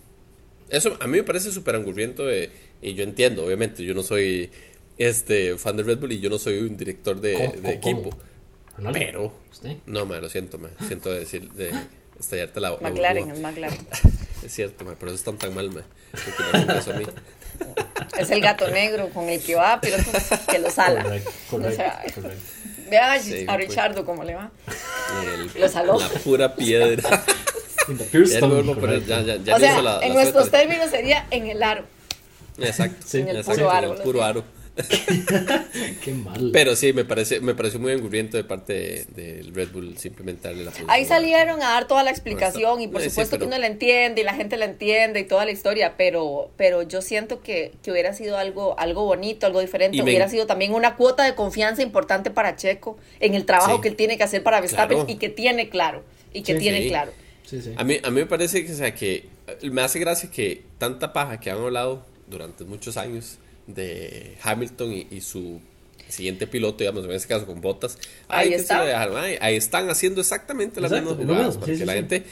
Eso 0.69 0.97
a 1.01 1.07
mí 1.07 1.19
me 1.19 1.23
parece 1.23 1.53
súper 1.53 1.77
angurriento 1.77 2.27
de- 2.27 2.51
y 2.83 2.95
yo 2.95 3.05
entiendo, 3.05 3.45
obviamente, 3.47 3.85
yo 3.85 3.95
no 3.95 4.03
soy 4.03 4.51
este 4.99 5.57
fan 5.59 5.77
de 5.77 5.83
Red 5.85 5.99
Bull 5.99 6.13
y 6.13 6.21
yo 6.21 6.29
no 6.31 6.39
soy 6.39 6.59
un 6.59 6.77
director 6.77 7.21
de, 7.21 7.35
¿Cómo, 7.35 7.53
de 7.53 7.59
cómo, 7.61 7.71
equipo. 7.71 8.11
cómo? 8.77 8.93
Pero, 8.93 9.33
¿Usted? 9.53 9.77
no, 9.87 10.05
me 10.07 10.21
lo 10.21 10.29
siento, 10.29 10.59
me 10.59 10.69
siento 10.87 11.11
de 11.11 11.21
decir, 11.21 11.51
de 11.53 11.71
estallarte 12.19 12.61
la, 12.61 12.71
la 12.81 12.91
McLaren, 12.91 13.31
es 13.31 13.41
McLaren. 13.41 13.79
Es 14.47 14.53
cierto, 14.55 14.85
ma, 14.85 14.93
por 14.95 15.09
eso 15.09 15.17
están 15.17 15.37
tan 15.37 15.55
mal, 15.55 15.71
ma, 15.71 15.83
porque 16.13 16.43
me 16.43 16.49
hacen 16.59 16.67
caso 16.67 16.91
a 16.93 16.95
mí. 16.95 17.05
Es 18.19 18.31
el 18.31 18.41
gato 18.43 18.69
negro 18.71 19.09
con 19.11 19.29
el 19.31 19.43
que 19.43 19.55
va, 19.55 19.81
pero 19.81 19.97
que 20.51 20.59
lo 20.59 20.71
sala. 20.71 21.03
Correcto, 21.03 21.31
O 21.31 21.51
correcto, 21.53 21.77
sea, 21.77 22.03
correcto. 22.15 22.39
vea 22.91 23.13
a, 23.13 23.19
Sí, 23.21 23.45
a 23.49 23.55
pues. 23.55 23.69
Richardo 23.69 24.05
cómo 24.05 24.25
le 24.25 24.35
va. 24.35 24.51
El- 25.25 25.51
Lo 25.61 25.69
saló. 25.69 25.99
La 25.99 26.09
pura 26.09 26.55
piedra. 26.55 27.25
Ya, 27.89 28.41
poner- 28.41 29.05
ya, 29.07 29.21
ya, 29.23 29.37
ya 29.37 29.55
o 29.55 29.59
sea, 29.61 29.81
la- 29.81 30.01
en 30.03 30.09
la 30.09 30.15
nuestros 30.17 30.49
suéter. 30.49 30.61
términos 30.63 30.91
sería 30.91 31.27
en 31.31 31.47
el 31.47 31.63
aro. 31.63 31.85
Exacto, 32.59 32.97
Sí. 33.07 33.21
En 33.21 33.29
el 33.29 33.37
exacto, 33.37 33.63
puro 33.63 33.79
en 33.79 33.85
el 33.85 34.03
puro 34.03 34.25
aro. 34.25 34.45
Qué 36.05 36.13
mal. 36.13 36.51
Pero 36.53 36.77
sí, 36.77 36.93
me 36.93 37.05
parece, 37.05 37.41
me 37.41 37.55
pareció 37.55 37.79
muy 37.81 37.93
angurriento 37.93 38.37
de 38.37 38.45
parte 38.45 38.73
de- 38.75 39.05
del 39.37 39.55
Red 39.55 39.71
Bull 39.73 39.97
simplemente 39.99 40.49
darle 40.49 40.65
la. 40.65 40.73
Ahí 40.89 41.05
salieron 41.05 41.63
a 41.63 41.69
dar 41.71 41.87
toda 41.89 42.03
la 42.03 42.11
explicación 42.11 42.81
y 42.81 42.89
por 42.89 43.01
Sí, 43.01 43.07
sí, 43.07 43.11
supuesto 43.11 43.39
que 43.39 43.45
uno 43.45 43.59
la 43.59 43.67
entiende 43.67 44.21
y 44.21 44.25
la 44.25 44.35
gente 44.35 44.57
la 44.57 44.67
entiende 44.67 45.21
y 45.21 45.25
toda 45.25 45.45
la 45.45 45.51
historia, 45.51 45.95
pero, 45.97 46.51
pero 46.57 46.83
yo 46.83 47.01
siento 47.03 47.41
que, 47.41 47.73
que 47.83 47.91
hubiera 47.91 48.13
sido 48.13 48.37
algo, 48.39 48.79
algo 48.79 49.05
bonito, 49.05 49.47
algo 49.47 49.61
diferente, 49.61 49.97
Y 49.97 50.01
me- 50.03 50.11
hubiera 50.11 50.29
sido 50.29 50.47
también 50.47 50.73
una 50.75 50.97
cuota 50.97 51.25
de 51.25 51.35
confianza 51.35 51.83
importante 51.83 52.31
para 52.31 52.57
Checo 52.57 52.99
en 53.21 53.35
el 53.35 53.45
trabajo 53.47 53.77
Sí. 53.77 53.81
que 53.83 53.89
él 53.89 53.97
tiene 53.97 54.17
que 54.19 54.25
hacer 54.25 54.43
para 54.43 54.61
Verstappen 54.61 54.99
Claro. 54.99 55.11
y 55.13 55.17
que 55.17 55.29
tiene 55.29 55.69
claro, 55.69 56.03
y 56.33 56.43
que 56.43 56.53
Sí, 56.55 56.59
tiene 56.61 56.83
sí. 56.83 56.89
claro. 56.89 57.13
Sí, 57.45 57.63
sí. 57.63 57.73
A 57.77 57.85
mí, 57.85 57.99
a 58.03 58.11
mí 58.11 58.21
me 58.21 58.27
parece 58.27 58.65
que, 58.67 58.73
o 58.73 58.77
sea, 58.77 58.95
que 58.95 59.29
me 59.63 59.81
hace 59.83 59.99
gracia 60.01 60.31
que 60.31 60.65
tanta 60.79 61.13
paja 61.13 61.39
que 61.39 61.51
han 61.51 61.59
hablado 61.59 62.05
durante 62.29 62.65
muchos 62.65 62.97
años 62.97 63.39
de 63.67 64.37
Hamilton 64.43 64.93
y, 64.93 65.07
y 65.11 65.21
su 65.21 65.61
siguiente 66.09 66.47
piloto, 66.47 66.79
digamos, 66.79 67.05
en 67.05 67.13
este 67.13 67.29
caso 67.29 67.47
con 67.47 67.61
botas. 67.61 67.99
Ahí 68.29 68.53
está. 68.53 68.81
ay, 69.21 69.39
ahí 69.41 69.57
están 69.57 69.91
haciendo 69.91 70.21
exactamente 70.21 70.81
las 70.81 70.93
Exacto, 70.93 71.17
mismas 71.17 71.27
jugadas. 71.37 71.57
Porque 71.57 71.73
sí, 71.73 71.81
sí, 71.81 71.85
la 71.85 71.93
sí. 71.93 71.99
gente 71.99 72.25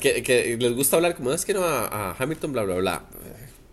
que, 0.00 0.22
que 0.22 0.56
les 0.56 0.72
gusta 0.74 0.96
hablar 0.96 1.14
como 1.14 1.32
es 1.32 1.44
que 1.44 1.54
no 1.54 1.64
a, 1.64 1.86
a 1.86 2.16
Hamilton, 2.18 2.52
bla, 2.52 2.62
bla, 2.62 2.74
bla. 2.76 3.04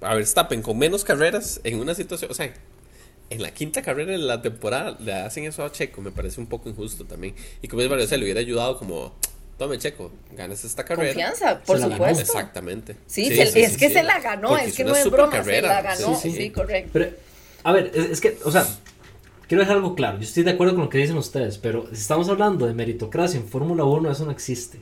A 0.01 0.15
Verstappen 0.15 0.62
con 0.62 0.77
menos 0.77 1.03
carreras 1.03 1.59
en 1.63 1.79
una 1.79 1.93
situación, 1.93 2.31
o 2.31 2.33
sea, 2.33 2.53
en 3.29 3.41
la 3.41 3.51
quinta 3.51 3.81
carrera 3.81 4.13
de 4.13 4.17
la 4.17 4.41
temporada 4.41 4.97
le 5.00 5.13
hacen 5.13 5.43
eso 5.43 5.63
a 5.63 5.71
Checo, 5.71 6.01
me 6.01 6.12
parece 6.12 6.39
un 6.39 6.47
poco 6.47 6.69
injusto 6.69 7.05
también. 7.05 7.35
Y 7.62 7.67
como 7.67 7.81
es 7.81 8.09
se 8.09 8.17
le 8.17 8.23
hubiera 8.23 8.39
ayudado 8.39 8.77
como, 8.77 9.15
tome 9.59 9.77
Checo, 9.77 10.11
ganas 10.35 10.63
esta 10.65 10.83
carrera. 10.83 11.09
Confianza, 11.13 11.59
por 11.61 11.75
Se 11.77 11.81
la 11.83 11.89
ganó. 11.89 11.97
supuesto. 11.97 12.21
Exactamente. 12.37 12.95
Sí, 13.05 13.25
se- 13.27 13.61
es 13.61 13.77
que 13.77 13.89
se 13.91 14.01
la 14.01 14.19
ganó, 14.19 14.49
Porque 14.49 14.65
es 14.65 14.75
que 14.75 14.83
no 14.83 14.95
es 14.95 15.07
broma, 15.11 15.31
se 15.31 15.37
carrera. 15.37 15.67
la 15.67 15.81
ganó, 15.83 16.15
Sí, 16.15 16.31
sí, 16.31 16.37
sí. 16.37 16.49
correcto. 16.49 16.89
Pero, 16.93 17.11
a 17.63 17.71
ver, 17.73 17.91
es, 17.93 18.05
es 18.09 18.21
que, 18.21 18.39
o 18.43 18.51
sea, 18.51 18.65
quiero 19.47 19.61
dejar 19.61 19.75
algo 19.77 19.93
claro. 19.93 20.17
Yo 20.17 20.23
estoy 20.23 20.41
de 20.43 20.51
acuerdo 20.51 20.73
con 20.73 20.85
lo 20.85 20.89
que 20.89 20.97
dicen 20.97 21.17
ustedes, 21.17 21.57
pero 21.59 21.85
si 21.89 22.01
estamos 22.01 22.27
hablando 22.29 22.65
de 22.65 22.73
meritocracia 22.73 23.39
en 23.39 23.45
Fórmula 23.47 23.83
1, 23.83 24.09
eso 24.11 24.25
no 24.25 24.31
existe. 24.31 24.79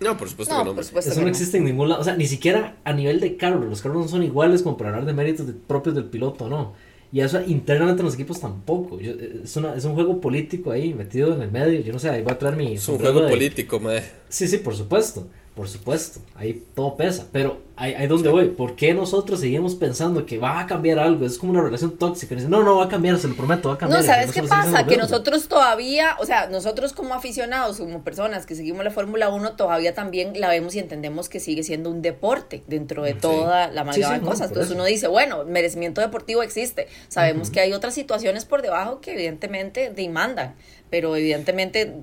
No, 0.00 0.16
por 0.16 0.28
supuesto 0.28 0.52
No, 0.52 0.60
que 0.62 0.68
no. 0.70 0.74
por 0.74 0.84
supuesto 0.84 1.10
Eso 1.12 1.20
que 1.20 1.24
no 1.24 1.28
no. 1.28 1.30
existe 1.32 1.58
en 1.58 1.64
ningún 1.64 1.88
lado. 1.88 2.00
O 2.00 2.04
sea, 2.04 2.16
ni 2.16 2.26
siquiera 2.26 2.74
a 2.82 2.92
nivel 2.92 3.20
de 3.20 3.36
carros. 3.36 3.64
Los 3.64 3.82
carros 3.82 3.98
no 3.98 4.08
son 4.08 4.24
iguales 4.24 4.62
como 4.62 4.76
para 4.76 4.90
hablar 4.90 5.06
de 5.06 5.12
méritos 5.12 5.46
de- 5.46 5.52
propios 5.52 5.94
del 5.94 6.06
piloto, 6.06 6.48
no. 6.48 6.74
Y 7.12 7.20
eso 7.20 7.40
internamente 7.46 8.00
en 8.00 8.06
los 8.06 8.14
equipos 8.14 8.40
tampoco. 8.40 8.98
Yo- 8.98 9.12
es, 9.44 9.54
una- 9.56 9.74
es 9.76 9.84
un 9.84 9.94
juego 9.94 10.18
político 10.20 10.70
ahí 10.70 10.94
metido 10.94 11.34
en 11.34 11.42
el 11.42 11.52
medio. 11.52 11.80
Yo 11.82 11.92
no 11.92 11.98
sé, 11.98 12.08
ahí 12.08 12.22
voy 12.22 12.32
a 12.32 12.38
traer 12.38 12.56
mi. 12.56 12.72
Es 12.74 12.88
un 12.88 12.98
juego 12.98 13.20
de- 13.22 13.28
político, 13.30 13.78
madre. 13.78 14.04
Sí, 14.30 14.48
sí, 14.48 14.58
por 14.58 14.74
supuesto. 14.74 15.26
Por 15.54 15.68
supuesto. 15.68 16.20
Ahí 16.34 16.62
todo 16.74 16.96
pesa. 16.96 17.28
Pero 17.30 17.60
ahí, 17.82 17.94
ahí 17.94 18.06
donde 18.06 18.28
voy. 18.28 18.48
¿Por 18.48 18.76
qué 18.76 18.94
nosotros 18.94 19.40
seguimos 19.40 19.74
pensando 19.74 20.24
que 20.24 20.38
va 20.38 20.60
a 20.60 20.66
cambiar 20.66 20.98
algo? 20.98 21.26
Es 21.26 21.36
como 21.38 21.52
una 21.52 21.62
relación 21.62 21.98
tóxica. 21.98 22.34
Dicen, 22.34 22.50
no, 22.50 22.62
no 22.62 22.76
va 22.76 22.84
a 22.84 22.88
cambiar, 22.88 23.18
se 23.18 23.28
lo 23.28 23.34
prometo, 23.34 23.68
va 23.68 23.74
a 23.74 23.78
cambiar. 23.78 24.00
No, 24.00 24.06
¿sabes 24.06 24.32
qué 24.32 24.42
pasa? 24.42 24.86
Que 24.86 24.96
nosotros 24.96 25.48
todavía, 25.48 26.16
o 26.20 26.26
sea, 26.26 26.46
nosotros 26.48 26.92
como 26.92 27.14
aficionados, 27.14 27.78
como 27.78 28.02
personas 28.04 28.46
que 28.46 28.54
seguimos 28.54 28.84
la 28.84 28.90
Fórmula 28.90 29.28
1, 29.30 29.52
todavía 29.56 29.94
también 29.94 30.38
la 30.40 30.48
vemos 30.48 30.74
y 30.74 30.78
entendemos 30.78 31.28
que 31.28 31.40
sigue 31.40 31.62
siendo 31.62 31.90
un 31.90 32.02
deporte 32.02 32.62
dentro 32.66 33.02
de 33.02 33.12
Sí. 33.14 33.18
toda 33.20 33.68
la 33.70 33.92
Sí, 33.92 34.02
sí, 34.02 34.12
de 34.12 34.20
cosas. 34.20 34.48
Entonces 34.48 34.66
eso. 34.70 34.74
uno 34.74 34.84
dice, 34.84 35.08
bueno, 35.08 35.44
merecimiento 35.44 36.00
deportivo 36.00 36.42
existe. 36.42 36.86
Sabemos 37.08 37.50
que 37.50 37.60
hay 37.60 37.72
otras 37.72 37.94
situaciones 37.94 38.44
por 38.44 38.62
debajo 38.62 39.00
que 39.00 39.12
evidentemente 39.12 39.90
demandan, 39.90 40.54
pero 40.88 41.16
evidentemente 41.16 41.94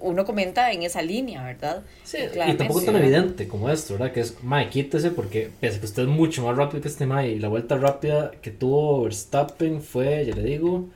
uno 0.00 0.24
comenta 0.24 0.72
en 0.72 0.82
esa 0.82 1.02
línea, 1.02 1.42
¿verdad? 1.44 1.82
Sí, 2.04 2.16
Y 2.48 2.54
tampoco 2.54 2.82
tan 2.82 2.96
evidente 2.96 3.46
como 3.46 3.68
esto, 3.70 3.94
¿verdad? 3.94 4.12
Que 4.12 4.20
es, 4.20 4.42
mae, 4.42 4.68
quítese 4.70 5.10
porque 5.10 5.27
pese 5.60 5.76
a 5.76 5.80
que 5.80 5.86
usted 5.86 6.02
es 6.04 6.08
mucho 6.08 6.42
más 6.44 6.56
rápido 6.56 6.80
que 6.82 6.88
este 6.88 7.06
mae 7.06 7.30
y 7.32 7.38
la 7.38 7.48
vuelta 7.48 7.76
rápida 7.76 8.30
que 8.42 8.50
tuvo 8.50 9.02
Verstappen 9.04 9.82
fue, 9.82 10.26
ya 10.26 10.34
le 10.34 10.42
digo, 10.42 10.86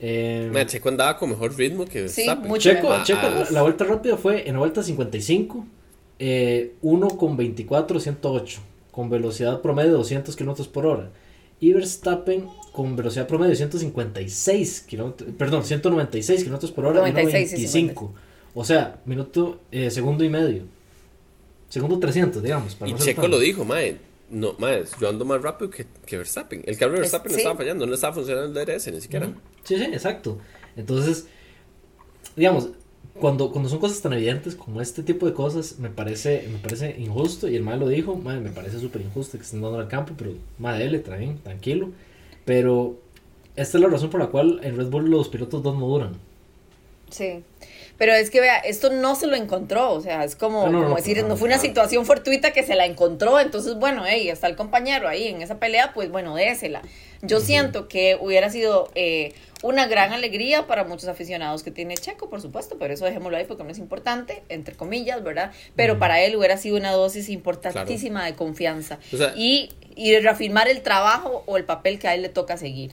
eh, 0.00 0.48
Madre, 0.52 0.66
Checo 0.66 0.88
andaba 0.88 1.16
con 1.16 1.30
mejor 1.30 1.56
ritmo 1.56 1.84
que 1.84 2.08
Sí, 2.08 2.22
Verstappen. 2.22 2.48
mucho 2.48 2.70
Checo, 2.70 2.88
mejor. 2.90 3.04
Checo, 3.04 3.20
Ah, 3.22 3.30
la, 3.44 3.50
la 3.50 3.62
vuelta 3.62 3.84
rápida 3.84 4.16
fue 4.16 4.46
en 4.48 4.54
la 4.54 4.58
vuelta 4.60 4.82
55, 4.82 5.66
eh, 6.18 6.74
1 6.82 7.08
con 7.16 7.36
24, 7.36 8.00
108. 8.00 8.60
con 8.90 9.08
velocidad 9.08 9.60
promedio 9.62 9.92
de 9.92 9.96
200 9.98 10.36
kilómetros 10.36 10.68
por 10.68 10.84
hora. 10.86 11.10
Y 11.60 11.72
Verstappen 11.72 12.46
con 12.72 12.94
velocidad 12.96 13.26
promedio 13.26 13.50
de 13.50 13.56
156 13.56 14.80
kilómetros, 14.82 15.30
perdón, 15.38 15.64
196 15.64 16.40
kilómetros 16.42 16.72
por 16.72 16.84
hora, 16.86 17.00
96 17.00 17.52
y 17.52 17.56
25. 17.56 18.12
O 18.54 18.64
sea, 18.64 19.00
minuto, 19.06 19.60
eh, 19.70 19.90
segundo 19.90 20.24
y 20.24 20.28
medio. 20.28 20.64
Segundo 21.72 21.98
300, 21.98 22.42
digamos. 22.42 22.74
Para 22.74 22.90
Y 22.90 22.92
no 22.92 22.98
Checo 22.98 23.26
lo 23.28 23.38
dijo, 23.38 23.64
mae. 23.64 23.96
No, 24.28 24.54
mae, 24.58 24.84
yo 25.00 25.08
ando 25.08 25.24
más 25.24 25.40
rápido 25.40 25.70
que, 25.70 25.86
que 26.04 26.18
Verstappen. 26.18 26.62
El 26.66 26.76
carro 26.76 26.92
de 26.92 26.96
Es- 26.98 27.02
Verstappen 27.04 27.32
sí. 27.32 27.38
estaba 27.38 27.56
fallando, 27.56 27.86
no 27.86 27.94
estaba 27.94 28.12
funcionando 28.12 28.60
el 28.60 28.66
DRS 28.66 28.92
ni 28.92 29.00
siquiera. 29.00 29.32
Sí, 29.64 29.78
sí, 29.78 29.84
exacto. 29.84 30.38
Entonces, 30.76 31.26
digamos, 32.36 32.68
cuando, 33.18 33.50
cuando 33.52 33.70
son 33.70 33.78
cosas 33.78 34.02
tan 34.02 34.12
evidentes 34.12 34.54
como 34.54 34.82
este 34.82 35.02
tipo 35.02 35.24
de 35.24 35.32
cosas, 35.32 35.78
me 35.78 35.88
parece, 35.88 36.46
me 36.52 36.58
parece 36.58 36.94
injusto. 36.98 37.48
Y 37.48 37.56
el 37.56 37.62
mal 37.62 37.80
lo 37.80 37.88
dijo, 37.88 38.16
"Mae, 38.16 38.38
me 38.40 38.50
parece 38.50 38.78
súper 38.78 39.00
injusto 39.00 39.38
que 39.38 39.44
estén 39.44 39.62
dando 39.62 39.78
al 39.78 39.88
campo, 39.88 40.12
pero 40.16 40.32
madre, 40.58 40.84
dele, 40.84 40.98
también, 40.98 41.38
tranquilo. 41.38 41.88
Pero 42.44 43.00
esta 43.56 43.78
es 43.78 43.82
la 43.82 43.88
razón 43.88 44.10
por 44.10 44.20
la 44.20 44.26
cual 44.26 44.60
en 44.62 44.76
Red 44.76 44.88
Bull 44.88 45.10
los 45.10 45.28
pilotos 45.30 45.62
dos 45.62 45.74
no 45.78 45.86
duran. 45.86 46.12
Sí. 47.12 47.44
Pero 47.98 48.14
es 48.14 48.30
que 48.30 48.40
vea, 48.40 48.58
esto 48.58 48.90
no 48.90 49.14
se 49.14 49.26
lo 49.28 49.36
encontró, 49.36 49.92
o 49.92 50.00
sea, 50.00 50.24
es 50.24 50.34
como, 50.34 50.62
Ah, 50.62 50.66
no, 50.66 50.72
no, 50.72 50.78
como 50.78 50.88
no, 50.90 50.96
decir, 50.96 51.22
no, 51.22 51.28
no 51.28 51.36
fue 51.36 51.46
una 51.46 51.58
situación 51.58 52.04
fortuita 52.06 52.52
que 52.52 52.64
se 52.64 52.74
la 52.74 52.86
encontró, 52.86 53.38
entonces 53.38 53.76
bueno, 53.76 54.02
hey, 54.06 54.28
está 54.28 54.48
el 54.48 54.56
compañero 54.56 55.06
ahí 55.06 55.28
en 55.28 55.40
esa 55.42 55.58
pelea, 55.60 55.92
pues 55.92 56.10
bueno, 56.10 56.34
désela. 56.34 56.82
Yo 57.20 57.38
siento 57.38 57.86
que 57.86 58.18
hubiera 58.20 58.50
sido 58.50 58.90
eh, 58.96 59.34
una 59.62 59.86
gran 59.86 60.12
alegría 60.12 60.66
para 60.66 60.82
muchos 60.82 61.08
aficionados 61.08 61.62
que 61.62 61.70
tiene 61.70 61.94
Checo, 61.94 62.28
por 62.28 62.40
supuesto, 62.40 62.76
pero 62.80 62.92
eso 62.94 63.04
dejémoslo 63.04 63.36
ahí 63.36 63.44
porque 63.44 63.62
no 63.62 63.70
es 63.70 63.78
importante, 63.78 64.42
entre 64.48 64.74
comillas, 64.74 65.22
¿verdad? 65.22 65.52
Pero 65.76 66.00
para 66.00 66.20
él 66.22 66.34
hubiera 66.34 66.56
sido 66.56 66.76
una 66.78 66.90
dosis 66.90 67.28
importantísima 67.28 68.24
de 68.24 68.34
confianza 68.34 68.98
O 69.12 69.16
sea- 69.18 69.34
y, 69.36 69.68
y 69.94 70.18
reafirmar 70.18 70.66
el 70.66 70.80
trabajo 70.82 71.44
o 71.46 71.56
el 71.58 71.64
papel 71.64 72.00
que 72.00 72.08
a 72.08 72.14
él 72.14 72.22
le 72.22 72.28
toca 72.30 72.56
seguir. 72.56 72.90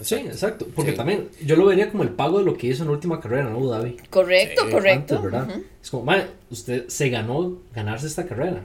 Sí, 0.00 0.14
exacto. 0.16 0.66
Porque 0.74 0.90
Sí. 0.92 0.96
también 0.96 1.28
yo 1.44 1.56
lo 1.56 1.64
vería 1.66 1.90
como 1.90 2.02
el 2.02 2.10
pago 2.10 2.38
de 2.38 2.44
lo 2.44 2.56
que 2.56 2.66
hizo 2.66 2.82
en 2.82 2.88
la 2.88 2.94
última 2.94 3.18
carrera 3.20 3.48
en 3.48 3.54
Abu 3.54 3.68
Dhabi. 3.68 3.96
Correcto, 4.10 4.62
Sí, 4.66 4.70
correcto. 4.72 5.16
Antes, 5.16 5.22
¿verdad? 5.32 5.48
Ujú. 5.50 5.64
Es 5.82 5.90
como, 5.90 6.02
"Mae, 6.04 6.26
usted 6.50 6.88
se 6.88 7.08
ganó 7.08 7.56
ganarse 7.74 8.06
esta 8.06 8.26
carrera. 8.26 8.62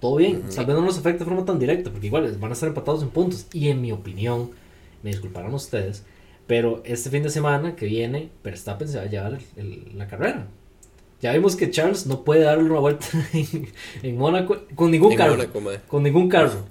Todo 0.00 0.16
bien. 0.16 0.42
Tal 0.54 0.66
vez 0.66 0.74
no 0.76 0.82
nos 0.82 0.98
afecta 0.98 1.20
de 1.24 1.30
forma 1.30 1.44
tan 1.44 1.58
directa, 1.58 1.90
porque 1.90 2.06
igual 2.08 2.30
van 2.38 2.50
a 2.50 2.54
estar 2.54 2.68
empatados 2.68 3.02
en 3.02 3.08
puntos. 3.10 3.46
Y 3.52 3.68
en 3.68 3.80
mi 3.80 3.92
opinión, 3.92 4.50
me 5.02 5.10
disculparán 5.10 5.52
ustedes, 5.54 6.02
pero 6.46 6.82
este 6.84 7.10
fin 7.10 7.22
de 7.22 7.30
semana 7.30 7.76
que 7.76 7.86
viene, 7.86 8.30
Verstappen 8.42 8.88
se 8.88 8.98
va 8.98 9.04
a 9.04 9.06
llevar 9.06 9.34
el- 9.56 9.62
el- 9.64 9.98
la 9.98 10.06
carrera. 10.08 10.46
Ya 11.22 11.32
vimos 11.32 11.56
que 11.56 11.70
Charles 11.70 12.06
no 12.06 12.22
puede 12.22 12.42
darle 12.42 12.64
una 12.70 12.80
vuelta 12.80 13.06
en, 13.32 13.68
en 14.02 14.16
Mónaco 14.18 14.58
con 14.74 14.90
ningún 14.90 15.12
En 15.12 15.18
carro. 15.18 15.36
Mónaco. 15.36 15.60
Con 15.88 16.02
ningún 16.02 16.28
carro. 16.28 16.64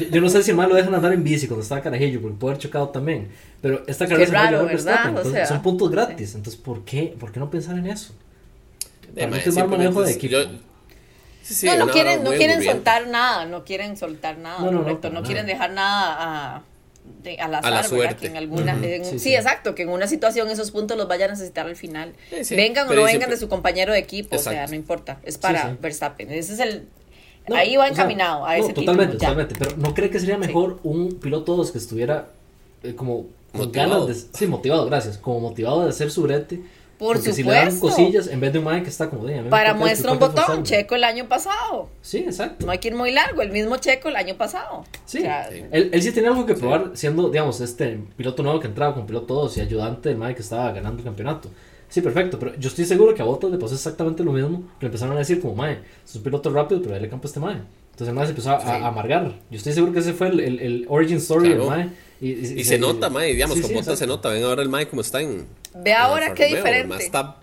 Yo, 0.00 0.06
yo 0.08 0.20
no 0.20 0.28
sé 0.30 0.42
si 0.42 0.50
el 0.50 0.56
mal 0.56 0.68
lo 0.68 0.74
dejan 0.74 0.94
andar 0.94 1.12
en 1.12 1.22
bici 1.24 1.46
cuando 1.46 1.62
estaba 1.62 1.80
carajillo, 1.82 2.20
porque 2.22 2.36
puede 2.38 2.52
haber 2.54 2.62
chocado 2.62 2.88
también. 2.88 3.28
Pero 3.60 3.82
esta 3.86 4.06
carrera 4.06 4.40
a 4.40 4.44
raro, 4.44 4.58
¿verdad? 4.64 4.72
Verstappen, 4.72 5.06
O 5.06 5.08
entonces 5.08 5.32
sea, 5.32 5.46
son 5.46 5.62
puntos 5.62 5.90
gratis. 5.90 6.34
Entonces, 6.34 6.60
¿por 6.60 6.84
qué, 6.84 7.14
¿por 7.18 7.32
qué 7.32 7.40
no 7.40 7.50
pensar 7.50 7.76
en 7.78 7.86
eso? 7.86 8.14
Eh, 9.16 9.26
mae, 9.26 9.42
que 9.42 9.48
es 9.48 9.54
mal 9.56 9.68
manejo 9.68 10.02
de 10.02 10.12
equipo. 10.12 10.36
es- 10.38 10.46
yo- 10.48 10.58
Sí, 11.42 11.54
sí, 11.54 11.66
no, 11.66 11.86
no 11.86 11.92
quieren, 11.92 12.22
no 12.24 12.30
quieren 12.32 12.62
soltar 12.62 13.06
nada, 13.08 13.46
no 13.46 13.64
quieren 13.64 13.96
soltar 13.96 14.36
nada, 14.36 14.58
No, 14.58 14.66
no, 14.66 14.72
no, 14.72 14.82
correcto, 14.84 15.08
no, 15.10 15.22
quieren 15.22 15.46
dejar 15.46 15.70
nada 15.72 16.56
a, 16.56 16.62
de- 17.22 17.38
al 17.40 17.54
azar, 17.54 17.72
la 17.72 17.82
suerte. 17.84 18.16
Que 18.16 18.26
en 18.26 18.36
alguna, 18.36 18.72
en- 18.74 19.02
sí, 19.04 19.12
sí, 19.12 19.18
sí. 19.18 19.34
exacto, 19.34 19.74
que 19.74 19.84
en 19.84 19.88
una 19.88 20.06
situación 20.06 20.50
esos 20.50 20.70
puntos 20.72 20.98
los 20.98 21.08
vaya 21.08 21.24
a 21.24 21.28
necesitar 21.28 21.64
al 21.66 21.74
final. 21.76 22.12
Sí, 22.28 22.44
sí, 22.44 22.54
Vengan 22.54 22.86
o 22.86 22.92
no 22.92 23.02
vengan 23.04 23.30
de 23.30 23.38
su 23.38 23.48
compañero 23.48 23.94
de 23.94 23.98
equipo, 23.98 24.36
o 24.36 24.38
sea, 24.38 24.66
no 24.66 24.74
importa, 24.74 25.20
es 25.22 25.38
para 25.38 25.70
sí. 25.70 25.76
Verstappen. 25.80 26.30
Ese 26.30 26.52
es 26.52 26.58
el 26.60 26.86
No, 27.48 27.56
ahí 27.56 27.76
va 27.76 27.84
o 27.84 27.86
sea, 27.86 27.92
encaminado 27.94 28.44
a 28.46 28.56
no, 28.56 28.64
ese 28.64 28.72
totalmente, 28.72 29.12
título. 29.12 29.30
totalmente. 29.30 29.54
Pero 29.58 29.76
¿no 29.76 29.94
cree 29.94 30.10
que 30.10 30.20
sería 30.20 30.38
mejor 30.38 30.78
un 30.82 31.18
piloto 31.20 31.56
2 31.56 31.72
que 31.72 31.78
estuviera 31.78 32.28
eh, 32.82 32.94
como 32.94 33.26
con 33.52 33.62
Motivado. 33.66 33.90
ganas 34.06 34.06
de... 34.32 34.38
Sí, 34.38 34.46
motivado, 34.46 34.86
gracias. 34.86 35.18
Como 35.18 35.40
motivado 35.40 35.82
de 35.84 35.90
hacer 35.90 36.10
su 36.10 36.22
brete. 36.22 36.60
Por 36.98 37.16
porque 37.16 37.32
si 37.32 37.44
le 37.44 37.52
dan 37.52 37.70
supuesto. 37.72 37.96
cosillas, 37.96 38.26
en 38.26 38.40
vez 38.40 38.52
de 38.52 38.58
un 38.58 38.64
mae 38.64 38.82
que 38.82 38.88
está 38.88 39.08
como... 39.08 39.24
"De, 39.24 39.40
Para 39.44 39.72
muestra 39.72 40.10
un 40.10 40.18
botón, 40.18 40.38
esforzarme". 40.38 40.62
Checo 40.64 40.96
el 40.96 41.04
año 41.04 41.28
pasado. 41.28 41.88
Sí, 42.02 42.18
exacto. 42.18 42.66
No 42.66 42.72
hay 42.72 42.78
que 42.78 42.88
ir 42.88 42.96
muy 42.96 43.12
largo, 43.12 43.40
el 43.40 43.52
mismo 43.52 43.76
Checo 43.76 44.08
el 44.08 44.16
año 44.16 44.34
pasado. 44.36 44.84
Sí, 45.06 45.18
O 45.18 45.20
sea, 45.22 45.48
Sí. 45.48 45.64
Él, 45.70 45.90
él 45.92 46.02
sí 46.02 46.10
tenía 46.10 46.30
algo 46.30 46.44
que 46.44 46.54
probar 46.54 46.90
siendo, 46.94 47.30
digamos, 47.30 47.60
este 47.60 48.00
piloto 48.16 48.42
nuevo 48.42 48.58
que 48.58 48.66
entraba 48.66 48.94
con 48.94 49.06
piloto 49.06 49.32
2 49.34 49.58
y 49.58 49.60
ayudante 49.60 50.08
del 50.08 50.18
mae 50.18 50.34
que 50.34 50.42
estaba 50.42 50.72
ganando 50.72 50.98
el 50.98 51.04
campeonato. 51.04 51.50
Sí, 51.88 52.00
perfecto, 52.02 52.38
pero 52.38 52.54
yo 52.56 52.68
estoy 52.68 52.84
seguro 52.84 53.14
que 53.14 53.22
a 53.22 53.24
Bottas 53.24 53.50
le 53.50 53.56
pasó 53.58 53.74
exactamente 53.74 54.22
lo 54.22 54.32
mismo. 54.32 54.62
Le 54.80 54.86
empezaron 54.86 55.16
a 55.16 55.18
decir 55.20 55.40
como, 55.40 55.54
mae, 55.54 55.78
es 56.04 56.14
un 56.16 56.22
piloto 56.22 56.50
rápido, 56.50 56.80
pero 56.82 56.92
dale 56.94 57.08
campo 57.08 57.26
a 57.26 57.28
este 57.28 57.40
mae. 57.40 57.54
Entonces 57.92 58.08
el 58.08 58.14
mae 58.14 58.26
se 58.26 58.30
empezó 58.30 58.50
a, 58.52 58.60
Sí. 58.60 58.66
a 58.68 58.86
amargar. 58.88 59.34
Yo 59.50 59.56
estoy 59.56 59.72
seguro 59.72 59.92
que 59.92 60.00
ese 60.00 60.12
fue 60.12 60.28
el, 60.28 60.40
el, 60.40 60.60
el 60.60 60.86
origin 60.88 61.16
story 61.16 61.46
Claro. 61.48 61.60
del 61.62 61.68
mae. 61.70 61.90
Y, 62.20 62.30
Y 62.60 62.64
se 62.64 62.78
nota, 62.78 63.08
mae, 63.10 63.32
digamos, 63.32 63.56
sí, 63.56 63.62
con 63.62 63.70
sí, 63.70 63.74
Bottas 63.76 63.98
se 63.98 64.06
nota. 64.06 64.28
Ven 64.28 64.44
ahora 64.44 64.62
el 64.62 64.68
mae 64.68 64.86
como 64.88 65.00
está 65.00 65.20
en. 65.22 65.46
Ve 65.74 65.94
ahora 65.94 66.34
qué 66.34 66.44
Romeo, 66.48 66.56
diferente. 66.64 67.04
está- 67.04 67.36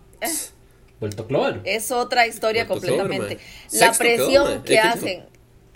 Vuelto 1.00 1.24
a 1.24 1.28
clover. 1.28 1.62
Es 1.66 1.92
otra 1.92 2.26
historia 2.28 2.68
completamente. 2.68 3.38
La 3.74 3.94
Sexto 3.94 3.98
presión 4.00 4.64
que 4.64 4.74
Eh, 4.76 4.80
hacen. 4.80 5.24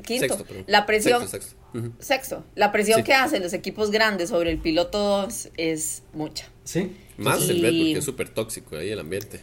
Quinto. 0.05 0.37
Sexto, 0.37 0.53
la 0.67 0.85
presión. 0.85 1.27
Sexto, 1.27 1.55
sexto. 1.99 2.43
La 2.55 2.71
presión 2.71 2.99
Sí. 2.99 3.03
que 3.05 3.13
hacen 3.13 3.41
los 3.43 3.53
equipos 3.53 3.91
grandes 3.91 4.29
sobre 4.29 4.51
el 4.51 4.57
piloto 4.59 4.97
2 4.99 5.49
es 5.57 6.03
mucha. 6.13 6.47
Sí, 6.63 6.91
Y- 7.17 7.21
Más 7.21 7.47
el 7.49 7.61
Red 7.61 7.71
Bull, 7.73 7.93
que 7.93 7.99
es 7.99 8.05
súper 8.05 8.29
tóxico 8.29 8.75
ahí 8.77 8.89
el 8.89 8.99
ambiente. 8.99 9.39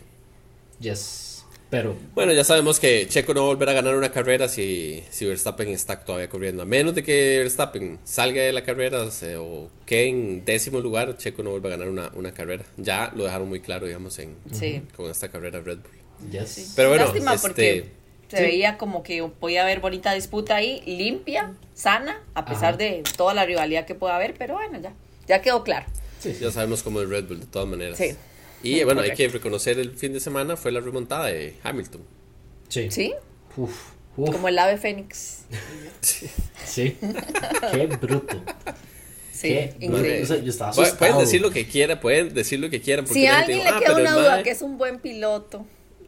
yes. 0.80 1.44
Pero, 1.68 1.96
Bueno, 2.14 2.32
ya 2.32 2.44
sabemos 2.44 2.78
que 2.78 3.08
Checo 3.08 3.34
no 3.34 3.40
va 3.40 3.46
a 3.46 3.54
volver 3.54 3.68
a 3.68 3.72
ganar 3.72 3.96
una 3.96 4.12
carrera 4.12 4.48
si, 4.48 5.02
si 5.10 5.24
Verstappen 5.26 5.68
está 5.70 5.98
todavía 6.04 6.28
corriendo. 6.28 6.62
A 6.62 6.64
menos 6.64 6.94
de 6.94 7.02
que 7.02 7.38
Verstappen 7.38 7.98
salga 8.04 8.40
de 8.42 8.52
la 8.52 8.62
carrera 8.62 9.10
se- 9.10 9.36
o 9.36 9.68
quede 9.84 10.08
en 10.08 10.44
décimo 10.44 10.80
lugar, 10.80 11.16
Checo 11.18 11.42
no 11.42 11.50
vuelve 11.50 11.66
a 11.66 11.70
ganar 11.72 11.88
una, 11.88 12.12
una 12.14 12.32
carrera. 12.32 12.64
Ya 12.76 13.12
lo 13.16 13.24
dejaron 13.24 13.48
muy 13.48 13.58
claro, 13.60 13.86
digamos, 13.86 14.16
en, 14.20 14.36
Sí. 14.52 14.80
con 14.96 15.10
esta 15.10 15.28
carrera 15.28 15.60
Red 15.60 15.78
Bull. 15.78 16.30
yes. 16.30 16.72
Pero 16.76 16.88
bueno, 16.90 17.04
Lástima 17.06 17.34
este, 17.34 17.48
porque 17.48 17.84
se 18.28 18.36
sí. 18.38 18.42
veía 18.42 18.76
como 18.78 19.02
que 19.02 19.22
podía 19.38 19.62
haber 19.62 19.80
bonita 19.80 20.12
disputa 20.12 20.56
ahí, 20.56 20.82
limpia, 20.86 21.52
sana, 21.74 22.20
a 22.34 22.44
pesar 22.44 22.70
Ajá. 22.74 22.76
de 22.78 23.02
toda 23.16 23.34
la 23.34 23.44
rivalidad 23.46 23.86
que 23.86 23.94
pueda 23.94 24.16
haber, 24.16 24.34
pero 24.34 24.54
bueno, 24.54 24.80
ya, 24.80 24.92
ya 25.28 25.42
quedó 25.42 25.62
claro. 25.62 25.86
Sí. 26.20 26.36
Ya 26.40 26.50
sabemos 26.50 26.82
cómo 26.82 27.00
es 27.02 27.08
Red 27.08 27.26
Bull 27.26 27.40
de 27.40 27.46
todas 27.46 27.68
maneras. 27.68 27.98
Sí. 27.98 28.16
Y 28.62 28.82
bueno, 28.84 29.02
hay 29.02 29.12
que 29.12 29.28
reconocer 29.28 29.78
el 29.78 29.92
fin 29.96 30.12
de 30.12 30.20
semana 30.20 30.56
fue 30.56 30.72
la 30.72 30.80
remontada 30.80 31.26
de 31.26 31.54
Hamilton. 31.62 32.00
Sí. 32.68 32.90
¿Sí? 32.90 33.14
Uf, 33.56 33.90
uf, 34.16 34.30
Como 34.32 34.48
el 34.48 34.58
ave 34.58 34.76
fénix. 34.78 35.44
sí. 36.64 36.96
Qué 37.72 37.86
bruto. 37.86 38.42
Sí, 39.32 39.48
Qué 39.50 39.76
increíble. 39.80 40.08
bruto. 40.18 40.22
O 40.22 40.26
sea, 40.26 40.36
yo 40.44 40.50
estaba 40.50 40.70
Pu- 40.72 40.82
asustado. 40.82 40.98
Pueden 40.98 41.18
decir 41.18 41.40
lo 41.42 41.50
que 41.50 41.66
quieran, 41.68 42.00
pueden 42.00 42.34
decir 42.34 42.58
lo 42.58 42.70
que 42.70 42.80
quieran. 42.80 43.04
porque 43.04 43.20
Si 43.20 43.26
a 43.26 43.36
gente 43.42 43.52
alguien 43.54 43.64
le 43.64 43.70
"Ah, 43.70 43.80
queda 43.80 43.96
una 44.00 44.12
duda 44.14 44.42
que 44.42 44.50
es 44.50 44.62
un 44.62 44.78
buen 44.78 44.98
piloto, 44.98 45.66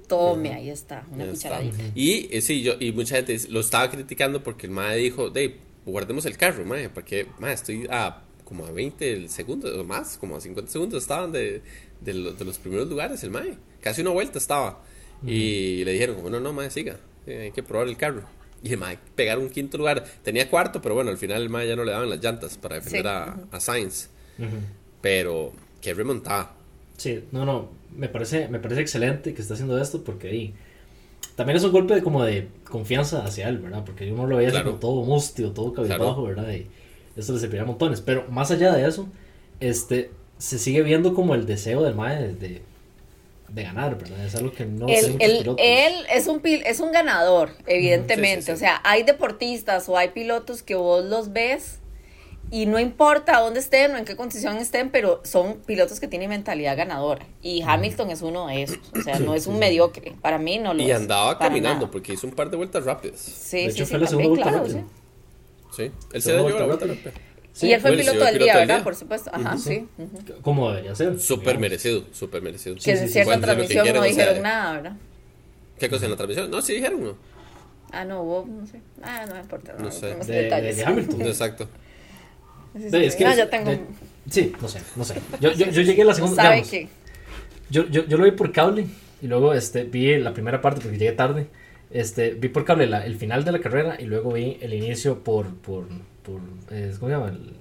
tome, 0.08 0.52
ahí 0.54 0.70
está, 0.70 1.04
una 1.12 1.26
Ya 1.26 1.32
está. 1.32 1.48
cucharadita. 1.50 1.82
Y 1.94 2.28
eh, 2.36 2.40
sí, 2.40 2.62
yo, 2.62 2.74
y 2.80 2.92
mucha 2.92 3.16
gente 3.16 3.38
lo 3.48 3.60
estaba 3.60 3.90
criticando 3.90 4.42
porque 4.42 4.66
el 4.66 4.72
mae 4.72 4.96
dijo, 4.98 5.30
Dave, 5.30 5.56
guardemos 5.86 6.26
el 6.26 6.36
carro, 6.36 6.64
mae, 6.64 6.88
porque 6.88 7.26
mae, 7.38 7.54
estoy 7.54 7.86
a 7.90 8.22
como 8.44 8.64
a 8.66 8.70
20 8.72 9.28
segundos 9.28 9.76
o 9.76 9.84
más, 9.84 10.16
como 10.18 10.36
a 10.36 10.40
50 10.40 10.72
segundos 10.72 11.02
estaban 11.02 11.30
de, 11.32 11.60
de, 12.00 12.14
lo- 12.14 12.32
de 12.32 12.44
los 12.46 12.58
primeros 12.58 12.88
lugares 12.88 13.22
el 13.22 13.30
mae. 13.30 13.56
Casi 13.80 14.00
una 14.00 14.10
vuelta 14.10 14.38
estaba. 14.38 14.82
Y 15.26 15.84
le 15.84 15.92
dijeron, 15.92 16.16
como, 16.16 16.30
no, 16.30 16.40
no, 16.40 16.52
mae, 16.52 16.70
siga, 16.70 16.98
eh, 17.26 17.42
hay 17.44 17.50
que 17.52 17.62
probar 17.62 17.88
el 17.88 17.96
carro. 17.96 18.22
Y 18.62 18.70
el 18.72 18.78
mae 18.78 18.98
pegar 19.14 19.38
un 19.38 19.50
quinto 19.50 19.76
lugar. 19.78 20.04
Tenía 20.24 20.48
cuarto, 20.48 20.80
pero 20.80 20.94
bueno, 20.94 21.10
al 21.10 21.18
final 21.18 21.42
el 21.42 21.48
mae 21.50 21.68
ya 21.68 21.76
no 21.76 21.84
le 21.84 21.92
daban 21.92 22.08
las 22.08 22.22
llantas 22.22 22.56
para 22.56 22.76
defender 22.76 23.02
Sí. 23.02 23.08
a, 23.08 23.36
a 23.56 23.60
Sainz. 23.60 24.08
Pero, 25.00 25.52
qué 25.80 25.94
remontada. 25.94 26.54
Sí, 26.98 27.24
no, 27.32 27.46
no, 27.46 27.70
me 27.96 28.08
parece, 28.10 28.48
me 28.48 28.58
parece 28.58 28.82
excelente 28.82 29.32
que 29.32 29.40
está 29.40 29.54
haciendo 29.54 29.80
esto 29.80 30.04
porque 30.04 30.28
ahí 30.28 30.54
también 31.36 31.56
es 31.56 31.64
un 31.64 31.72
golpe 31.72 31.94
de, 31.94 32.02
como 32.02 32.22
de 32.24 32.48
confianza 32.68 33.24
hacia 33.24 33.48
él, 33.48 33.58
¿verdad? 33.58 33.84
Porque 33.86 34.12
uno 34.12 34.26
lo 34.26 34.36
veía 34.36 34.48
así 34.48 34.56
Claro. 34.56 34.70
como 34.72 34.80
todo 34.80 35.02
mustio, 35.04 35.52
todo 35.52 35.72
cabizbajo, 35.72 36.24
¿verdad? 36.24 36.50
Y 36.52 36.66
esto 37.16 37.32
le 37.32 37.38
serviría 37.38 37.64
montones. 37.64 38.00
Pero 38.02 38.26
más 38.28 38.50
allá 38.50 38.72
de 38.74 38.86
eso, 38.86 39.08
este, 39.60 40.10
se 40.38 40.58
sigue 40.58 40.82
viendo 40.82 41.14
como 41.14 41.34
el 41.34 41.46
deseo 41.46 41.82
del 41.82 41.94
Mae 41.94 42.20
de, 42.20 42.34
de, 42.34 42.62
de 43.48 43.62
ganar, 43.62 43.96
¿verdad? 43.96 44.24
Es 44.26 44.34
algo 44.34 44.52
que 44.52 44.66
no 44.66 44.88
sé 44.88 45.16
Él, 45.20 45.36
muchos 45.38 45.56
él- 45.58 45.94
es 46.12 46.26
un 46.26 46.42
pil- 46.42 46.62
es 46.66 46.80
un 46.80 46.90
ganador, 46.92 47.50
evidentemente. 47.66 48.42
Sí, 48.42 48.46
sí, 48.46 48.46
sí. 48.46 48.52
O 48.52 48.56
sea, 48.58 48.80
hay 48.84 49.04
deportistas 49.04 49.88
o 49.88 49.96
hay 49.96 50.08
pilotos 50.08 50.62
que 50.64 50.74
vos 50.74 51.04
los 51.04 51.32
ves 51.32 51.78
y 52.50 52.66
no 52.66 52.78
importa 52.78 53.40
dónde 53.40 53.60
estén 53.60 53.94
o 53.94 53.98
en 53.98 54.04
qué 54.04 54.16
condición 54.16 54.56
estén, 54.56 54.90
pero 54.90 55.20
son 55.24 55.58
pilotos 55.66 56.00
que 56.00 56.08
tienen 56.08 56.30
mentalidad 56.30 56.76
ganadora. 56.76 57.26
Y 57.42 57.62
Hamilton 57.62 58.10
es 58.10 58.22
uno 58.22 58.46
de 58.46 58.62
esos. 58.62 58.78
O 58.98 59.02
sea, 59.02 59.16
Sí, 59.18 59.22
no 59.24 59.34
es 59.34 59.44
sí, 59.44 59.48
un 59.50 59.56
sí. 59.56 59.60
mediocre. 59.60 60.14
Para 60.22 60.38
mí 60.38 60.58
no 60.58 60.72
lo 60.74 60.82
Y 60.82 60.90
es, 60.90 60.96
andaba 60.96 61.38
para 61.38 61.50
caminando 61.50 61.80
nada. 61.80 61.90
porque 61.90 62.12
hizo 62.14 62.26
un 62.26 62.32
par 62.34 62.50
de 62.50 62.56
vueltas 62.56 62.84
rápidas. 62.84 63.18
Sí, 63.20 63.58
De 63.58 63.62
sí, 63.64 63.68
hecho, 63.70 63.84
sí, 63.86 63.90
fue 63.90 64.00
la 64.00 64.06
segunda 64.06 64.08
también, 64.08 64.30
vuelta 64.30 64.50
claro, 64.50 64.64
rápida. 64.64 64.80
sí. 64.80 65.76
Sí, 65.76 65.92
él 66.12 66.22
se 66.22 66.32
dio 66.32 66.48
la 66.48 66.64
vuelta 66.66 66.86
rápida. 66.86 67.12
Sí, 67.52 67.66
y 67.66 67.72
él 67.72 67.80
fue 67.80 67.90
el 67.90 67.96
piloto 67.98 68.18
del 68.20 68.28
piloto 68.34 68.44
día, 68.44 68.52
del 68.56 68.62
¿verdad? 68.68 68.76
día. 68.76 68.84
Por 68.84 68.94
supuesto. 68.94 69.30
Ajá, 69.34 69.58
sí. 69.58 69.86
Como 70.42 70.70
debería 70.70 70.94
ser. 70.94 71.18
Súper 71.20 71.58
merecido, 71.58 72.04
súper 72.12 72.40
merecido. 72.40 72.76
Que 72.76 72.80
Sí, 72.82 72.90
en 72.90 72.98
sí, 72.98 73.06
sí. 73.08 73.12
cierta 73.14 73.40
transmisión 73.40 73.78
no 73.78 73.82
quieran, 73.84 74.02
o 74.02 74.06
sea, 74.06 74.12
dijeron 74.24 74.42
nada, 74.42 74.72
¿verdad? 74.74 74.92
¿Qué 75.78 75.88
cosa 75.90 76.04
en 76.06 76.10
la 76.12 76.16
transmisión? 76.16 76.50
No, 76.50 76.62
sí 76.62 76.74
dijeron, 76.74 77.02
¿no? 77.04 77.16
Ah, 77.90 78.04
no, 78.04 78.22
hubo, 78.22 78.46
no 78.46 78.66
sé. 78.66 78.80
Ah, 79.02 79.24
no 79.28 79.34
me 79.34 79.40
importa. 79.40 79.74
No, 79.78 79.84
No 79.86 79.90
sé. 79.90 80.06
De- 80.14 80.24
de- 80.24 80.42
detalles. 80.44 80.76
de 80.76 80.84
Hamilton. 80.84 81.22
Exacto. 81.22 81.68
Sí, 82.76 82.82
sí, 82.82 82.90
Sí, 82.90 82.96
es 83.04 83.16
que 83.16 83.24
no, 83.24 83.30
es- 83.30 83.36
yo 83.38 83.48
tengo. 83.48 83.70
de- 83.70 83.80
sí, 84.30 84.52
no 84.60 84.68
sé, 84.68 84.80
no 84.96 85.04
sé. 85.04 85.14
Yo, 85.40 85.52
yo, 85.52 85.66
yo 85.70 85.82
llegué 85.82 86.02
a 86.02 86.06
la 86.06 86.14
segunda. 86.14 86.42
sabe 86.42 86.54
digamos, 86.62 86.70
que. 86.70 86.88
Yo, 87.70 87.86
yo, 87.88 88.06
yo 88.06 88.16
lo 88.18 88.24
vi 88.24 88.32
por 88.32 88.52
cable 88.52 88.86
y 89.20 89.26
luego 89.26 89.52
este, 89.54 89.84
vi 89.84 90.16
la 90.18 90.32
primera 90.32 90.60
parte 90.60 90.80
porque 90.80 90.98
llegué 90.98 91.12
tarde. 91.12 91.46
Este, 91.90 92.30
vi 92.34 92.48
por 92.48 92.64
cable 92.64 92.86
la- 92.86 93.04
el 93.06 93.16
final 93.16 93.44
de 93.44 93.52
la 93.52 93.60
carrera 93.60 93.96
y 93.98 94.04
luego 94.04 94.32
vi 94.34 94.58
el 94.60 94.74
inicio 94.74 95.22
por, 95.24 95.54
por, 95.56 95.86
por 96.22 96.40
eh, 96.70 96.92
¿cómo 96.98 97.08
se 97.10 97.14
llama? 97.18 97.28
El 97.30 97.52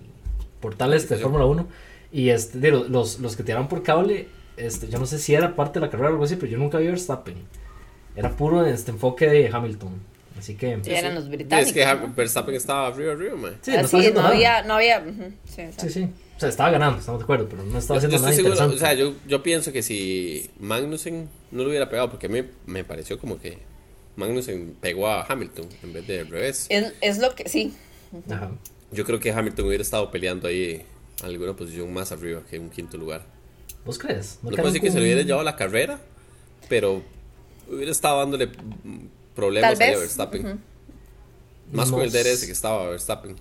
portal 0.60 0.94
este 0.94 1.16
de. 1.16 1.22
Fórmula 1.22 1.46
1. 1.46 1.68
Y 2.12 2.30
este, 2.30 2.60
de 2.60 2.72
los- 2.72 3.20
los, 3.20 3.36
que 3.36 3.44
tiraron 3.44 3.68
por 3.68 3.84
cable, 3.84 4.28
este, 4.58 4.88
yo 4.90 4.98
no 5.00 5.06
sé 5.06 5.20
si 5.20 5.34
era 5.36 5.56
parte 5.56 5.80
de 5.80 5.86
la 5.86 5.90
carrera 5.92 6.10
o 6.10 6.14
algo 6.14 6.24
así, 6.26 6.36
pero 6.36 6.48
yo 6.52 6.58
nunca 6.58 6.78
vi 6.78 6.88
Verstappen. 6.88 7.36
Era 8.16 8.32
puro 8.32 8.66
este 8.66 8.92
enfoque 8.92 9.28
de 9.28 9.48
Hamilton. 9.52 9.92
Así 10.38 10.56
que... 10.56 10.80
Sí, 10.84 10.92
eran 10.92 11.16
los 11.16 11.24
Sí, 11.26 11.30
británicos. 11.32 11.68
es 11.68 11.74
que 11.74 11.86
¿no? 11.86 12.14
Verstappen 12.14 12.56
estaba 12.56 12.88
arriba, 12.88 13.14
arriba, 13.14 13.36
man. 13.36 13.58
Sí, 13.62 13.72
no 13.72 13.80
estaba 13.80 14.04
Así, 14.04 14.12
no 14.12 14.22
nada. 14.22 14.30
había, 14.30 14.62
no 14.64 14.74
había. 14.76 15.00
ujú, 15.00 15.32
sí, 15.46 15.62
exacto. 15.62 15.82
Sí, 15.86 15.90
sí. 15.92 16.10
O 16.36 16.40
sea, 16.40 16.50
estaba 16.50 16.70
ganando, 16.70 17.00
estamos 17.00 17.20
de 17.20 17.24
acuerdo, 17.24 17.48
pero 17.50 17.64
no 17.64 17.80
estaba 17.80 18.00
Yo, 18.00 18.08
haciendo 18.08 18.18
yo 18.18 18.22
nada 18.22 18.32
estoy 18.32 18.46
seguro, 18.46 18.64
interesante. 18.72 18.76
o 18.76 18.80
sea, 18.80 18.94
yo, 18.94 19.28
yo 19.28 19.44
pienso 19.44 19.72
que 19.74 19.82
si 19.82 20.50
Magnussen 20.60 21.30
no 21.52 21.64
lo 21.64 21.70
hubiera 21.70 21.90
pegado, 21.90 22.12
porque 22.12 22.28
a 22.28 22.30
mí 22.30 22.44
me 22.68 22.84
pareció 22.84 23.18
como 23.20 23.40
que 23.40 23.58
Magnussen 24.18 24.76
pegó 24.80 25.08
a 25.08 25.24
Hamilton 25.28 25.68
en 25.84 25.94
vez 25.94 26.06
de 26.08 26.20
al 26.20 26.28
revés. 26.28 26.68
Es, 26.70 26.94
es 27.02 27.18
lo 27.18 27.34
que. 27.34 27.50
Sí. 27.50 27.74
Ajá. 28.30 28.52
Yo 28.92 29.04
creo 29.04 29.20
que 29.20 29.32
Hamilton 29.32 29.66
hubiera 29.68 29.82
estado 29.82 30.12
peleando 30.12 30.48
ahí 30.48 30.84
alguna 31.24 31.56
posición 31.56 31.92
más 31.92 32.12
arriba 32.12 32.42
que 32.50 32.60
un 32.60 32.70
quinto 32.70 32.98
lugar. 32.98 33.26
¿Vos 33.84 33.98
crees? 33.98 34.38
No, 34.44 34.50
quedaron 34.50 34.56
puedo 34.58 34.68
decir 34.68 34.82
que 34.82 34.92
se 34.92 35.00
le 35.00 35.06
hubiera 35.06 35.22
llevado 35.24 35.44
la 35.44 35.56
carrera, 35.56 36.00
pero 36.70 37.02
hubiera 37.70 37.92
estado 37.92 38.20
dándole 38.20 38.50
problemas 39.38 39.72
Tal 39.78 39.82
ahí 39.82 39.88
a 39.88 39.92
vez, 39.92 40.00
Verstappen. 40.02 40.60
Más 41.72 41.90
con 41.90 42.00
No 42.00 42.04
el 42.06 42.12
DRS 42.12 42.46
que 42.46 42.52
estaba 42.52 42.90
Verstappen. 42.90 43.36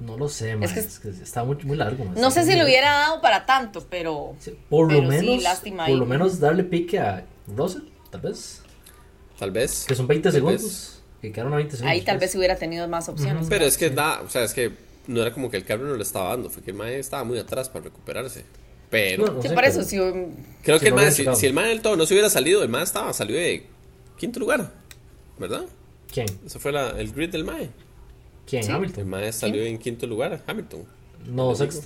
No 0.00 0.16
lo 0.16 0.28
sé, 0.28 0.56
man. 0.56 0.72
que- 0.72 0.80
Es 0.80 0.98
que, 0.98 1.10
está 1.10 1.44
muy, 1.44 1.56
muy 1.62 1.76
largo. 1.76 2.04
man. 2.04 2.14
No 2.16 2.30
sé 2.32 2.44
si 2.44 2.54
le 2.54 2.64
hubiera 2.64 2.90
dado 2.90 3.20
para 3.20 3.46
tanto, 3.46 3.86
pero. 3.88 4.34
Sí, 4.40 4.56
Por 4.68 4.92
lo 4.92 4.98
Pero 5.00 5.12
sí, 5.20 5.26
menos, 5.26 5.42
lástima 5.44 5.84
por 5.84 5.92
ahí. 5.92 5.98
lo 5.98 6.06
menos 6.06 6.40
darle 6.40 6.64
pique 6.64 6.98
a 6.98 7.24
Russell, 7.46 7.82
tal 8.10 8.20
vez. 8.22 8.62
Tal 9.38 9.50
vez. 9.52 9.84
Que 9.86 9.94
son 9.94 10.06
20 10.08 10.30
Tal 10.32 10.40
vez. 10.42 10.60
segundos. 10.60 11.02
Que 11.20 11.30
quedaron 11.32 11.52
a 11.52 11.56
20 11.56 11.76
segundos. 11.76 11.92
Ahí 11.92 12.00
tal 12.02 12.16
pues. 12.18 12.30
vez 12.30 12.36
hubiera 12.36 12.56
tenido 12.56 12.88
más 12.88 13.08
opciones. 13.08 13.46
Pero 13.48 13.64
es 13.64 13.76
que 13.76 13.90
da, 13.90 14.22
o 14.22 14.28
sea, 14.30 14.42
es 14.42 14.54
que 14.54 14.72
no 15.06 15.20
era 15.22 15.32
como 15.32 15.50
que 15.50 15.56
el 15.56 15.64
carro 15.64 15.84
no 15.84 15.94
le 15.96 16.02
estaba 16.02 16.30
dando, 16.30 16.50
fue 16.50 16.62
que 16.62 16.70
el 16.72 16.76
mae 16.76 16.98
estaba 16.98 17.22
muy 17.24 17.38
atrás 17.38 17.68
para 17.68 17.84
recuperarse. 17.84 18.44
Pero 18.90 19.26
No, 19.26 19.32
no 19.34 19.42
Sí, 19.42 19.48
sé, 19.48 19.54
por 19.54 19.64
eso, 19.64 19.78
pero- 19.88 19.88
si. 19.88 19.96
creo 20.62 20.78
si 20.78 20.82
que 20.84 20.88
el 20.88 20.94
mae, 20.94 21.10
si 21.12 21.46
el 21.46 21.52
mae 21.54 21.68
del 21.68 21.80
todo 21.80 21.96
no 21.96 22.06
se 22.06 22.14
hubiera 22.14 22.28
salido, 22.28 22.62
el 22.62 22.68
mae 22.68 22.82
estaba, 22.84 23.12
salió 23.12 23.36
de 23.36 23.66
quinto 24.18 24.38
lugar, 24.40 24.72
¿verdad? 25.38 25.64
¿Quién? 26.12 26.26
Ese 26.44 26.58
fue 26.58 26.72
la- 26.72 26.90
el 27.00 27.12
grid 27.12 27.30
del 27.30 27.44
mae. 27.44 27.70
¿Quién? 28.46 28.62
Sí. 28.64 28.70
El 28.70 28.76
Hamilton. 28.76 29.08
mae 29.08 29.32
salió 29.32 29.62
en 29.62 29.78
quinto 29.78 30.06
lugar, 30.06 30.42
Hamilton. 30.46 30.84
No, 31.28 31.54
sexto. 31.54 31.82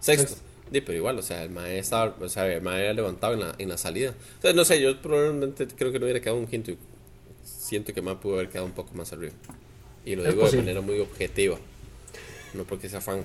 Sexto. 0.00 0.28
Sexto. 0.28 0.42
Sí, 0.72 0.80
pero 0.80 0.98
igual, 0.98 1.18
o 1.18 1.22
sea, 1.22 1.42
el 1.44 1.50
mae 1.50 1.78
estaba, 1.78 2.16
o 2.20 2.28
sea, 2.28 2.46
el 2.52 2.60
mae 2.62 2.80
había 2.80 2.94
levantado 2.94 3.34
en 3.34 3.40
la, 3.40 3.54
en 3.58 3.68
la 3.68 3.78
salida. 3.78 4.14
Entonces, 4.34 4.54
no 4.56 4.64
sé, 4.64 4.80
yo 4.80 5.00
probablemente 5.00 5.66
creo 5.68 5.92
que 5.92 5.98
no 5.98 6.04
hubiera 6.06 6.20
quedado 6.20 6.38
un 6.38 6.46
quinto. 6.46 6.72
Siento 7.44 7.92
que 7.94 8.02
mae 8.02 8.16
pudo 8.16 8.34
haber 8.34 8.48
quedado 8.48 8.66
un 8.66 8.72
poco 8.72 8.92
más 8.94 9.12
arriba. 9.12 9.32
Y 10.04 10.16
lo 10.16 10.22
Es 10.22 10.30
digo 10.30 10.40
posible. 10.42 10.66
de 10.66 10.74
manera 10.74 10.80
muy 10.86 11.00
objetiva. 11.00 11.58
No 12.54 12.64
porque 12.64 12.88
sea 12.88 13.00
fan. 13.00 13.24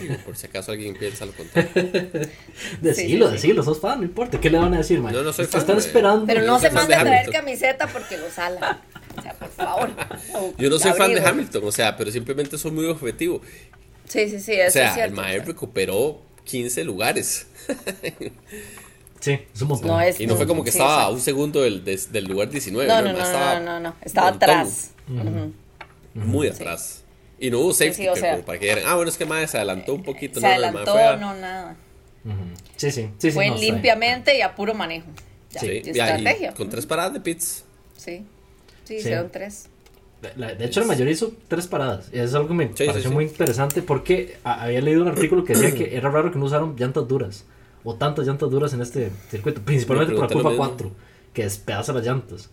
Digo, 0.00 0.16
por 0.24 0.36
si 0.36 0.46
acaso 0.46 0.72
alguien 0.72 0.94
piensa 0.96 1.24
lo 1.26 1.32
contrario. 1.32 1.70
Decilo, 2.80 3.26
sí, 3.26 3.30
sí. 3.30 3.42
decilo, 3.48 3.62
sos 3.62 3.80
fan, 3.80 4.00
no 4.00 4.04
importa. 4.04 4.40
¿Qué 4.40 4.50
le 4.50 4.58
van 4.58 4.74
a 4.74 4.78
decir, 4.78 5.00
man? 5.00 5.12
No, 5.12 5.22
no 5.22 5.32
soy 5.32 5.46
fan, 5.46 5.60
Están 5.60 5.76
güey. 5.76 5.86
esperando. 5.86 6.26
Pero 6.26 6.42
no 6.42 6.58
se 6.58 6.70
mande 6.70 6.94
de 6.94 7.00
a 7.00 7.00
traer 7.04 7.18
Hamilton. 7.20 7.32
camiseta 7.40 7.86
porque 7.86 8.16
lo 8.18 8.28
sala. 8.30 8.82
O 9.16 9.22
sea, 9.22 9.32
por 9.34 9.48
favor. 9.50 9.90
Yo 10.58 10.68
no 10.68 10.78
soy 10.78 10.92
fan 10.92 11.14
de. 11.14 11.24
Hamilton, 11.24 11.62
o 11.64 11.72
sea, 11.72 11.96
pero 11.96 12.10
simplemente 12.10 12.58
soy 12.58 12.72
muy 12.72 12.86
objetivo. 12.86 13.40
Sí, 14.08 14.28
sí, 14.28 14.40
sí, 14.40 14.52
O 14.52 14.64
es 14.64 14.72
sea, 14.72 14.88
el 14.88 14.94
cierto. 14.94 15.16
mae 15.16 15.38
recuperó 15.38 16.20
15 16.44 16.84
lugares. 16.84 17.46
Sí, 19.18 19.32
es 19.52 19.62
un 19.62 19.68
montón. 19.68 19.88
No 19.88 20.00
es- 20.00 20.20
Y 20.20 20.26
no 20.26 20.36
fue 20.36 20.46
como 20.46 20.62
que 20.62 20.70
Sí, 20.70 20.76
estaba 20.78 21.04
a 21.04 21.08
un 21.10 21.20
segundo 21.20 21.62
del, 21.62 21.82
lugar 22.28 22.50
19. 22.50 22.86
No, 22.86 22.96
no, 22.98 23.04
mae 23.04 23.12
no, 23.14 23.18
estaba 23.24 23.58
no, 23.60 23.64
no, 23.64 23.80
no, 23.80 23.96
Estaba 24.02 24.30
montón, 24.30 24.50
atrás. 24.50 24.90
Ujú. 25.08 25.52
Muy 26.14 26.48
atrás. 26.48 27.02
Y 27.38 27.50
no 27.50 27.58
hubo 27.60 27.72
safety 27.72 27.94
sí, 27.96 28.08
o 28.08 28.12
car 28.12 28.20
sea- 28.20 28.32
como 28.32 28.44
para 28.46 28.58
que 28.58 28.66
dijeran, 28.66 28.84
ah, 28.90 28.94
bueno, 28.96 29.10
es 29.10 29.16
que 29.18 29.26
mae 29.26 29.46
se 29.46 29.56
adelantó 29.58 29.94
un 29.94 30.02
poquito. 30.02 30.40
Se 30.40 30.46
no, 30.46 30.52
adelantó, 30.52 31.16
no, 31.18 31.34
nada. 31.34 31.76
Sí, 32.76 32.90
sí. 32.90 33.02
sí, 33.02 33.08
sí 33.18 33.30
Fue 33.30 33.48
no, 33.48 33.56
limpiamente 33.56 34.36
y 34.36 34.40
a 34.40 34.54
puro 34.54 34.74
manejo. 34.74 35.06
Ya, 35.52 35.60
Sí, 35.60 35.66
y 35.66 35.70
y 35.96 36.00
ahí, 36.00 36.10
estrategia. 36.16 36.52
con 36.54 36.68
tres 36.68 36.86
paradas 36.86 37.12
de 37.12 37.20
pits. 37.20 37.64
Sí. 37.96 38.18
Sí, 38.18 38.24
Sí. 38.84 38.94
hicieron 38.96 39.30
tres. 39.30 39.68
La- 40.36 40.54
de 40.54 40.64
hecho, 40.64 40.80
la 40.80 40.86
mayoría 40.86 41.12
hizo 41.12 41.32
tres 41.46 41.66
paradas. 41.66 42.08
Y 42.12 42.16
eso 42.16 42.24
es 42.24 42.34
algo 42.34 42.48
que 42.48 42.54
me 42.54 42.64
Sí, 42.68 42.72
pareció 42.86 42.94
sí, 43.02 43.08
sí. 43.08 43.14
muy 43.14 43.24
interesante 43.24 43.82
porque 43.82 44.38
a- 44.42 44.62
había 44.64 44.80
leído 44.80 45.02
un 45.02 45.08
artículo 45.08 45.44
que 45.44 45.54
decía 45.54 45.72
que 45.74 45.94
era 45.96 46.10
raro 46.10 46.32
que 46.32 46.38
no 46.38 46.46
usaron 46.46 46.74
llantas 46.76 47.06
duras 47.06 47.44
o 47.84 47.94
tantas 47.94 48.26
llantas 48.26 48.50
duras 48.50 48.72
en 48.72 48.80
este 48.82 49.10
circuito, 49.30 49.60
principalmente 49.62 50.14
por 50.14 50.22
la 50.22 50.28
curva 50.28 50.50
mismo. 50.50 50.66
4, 50.66 50.90
que 51.32 51.44
despedaza 51.44 51.92
las 51.92 52.04
llantas. 52.04 52.50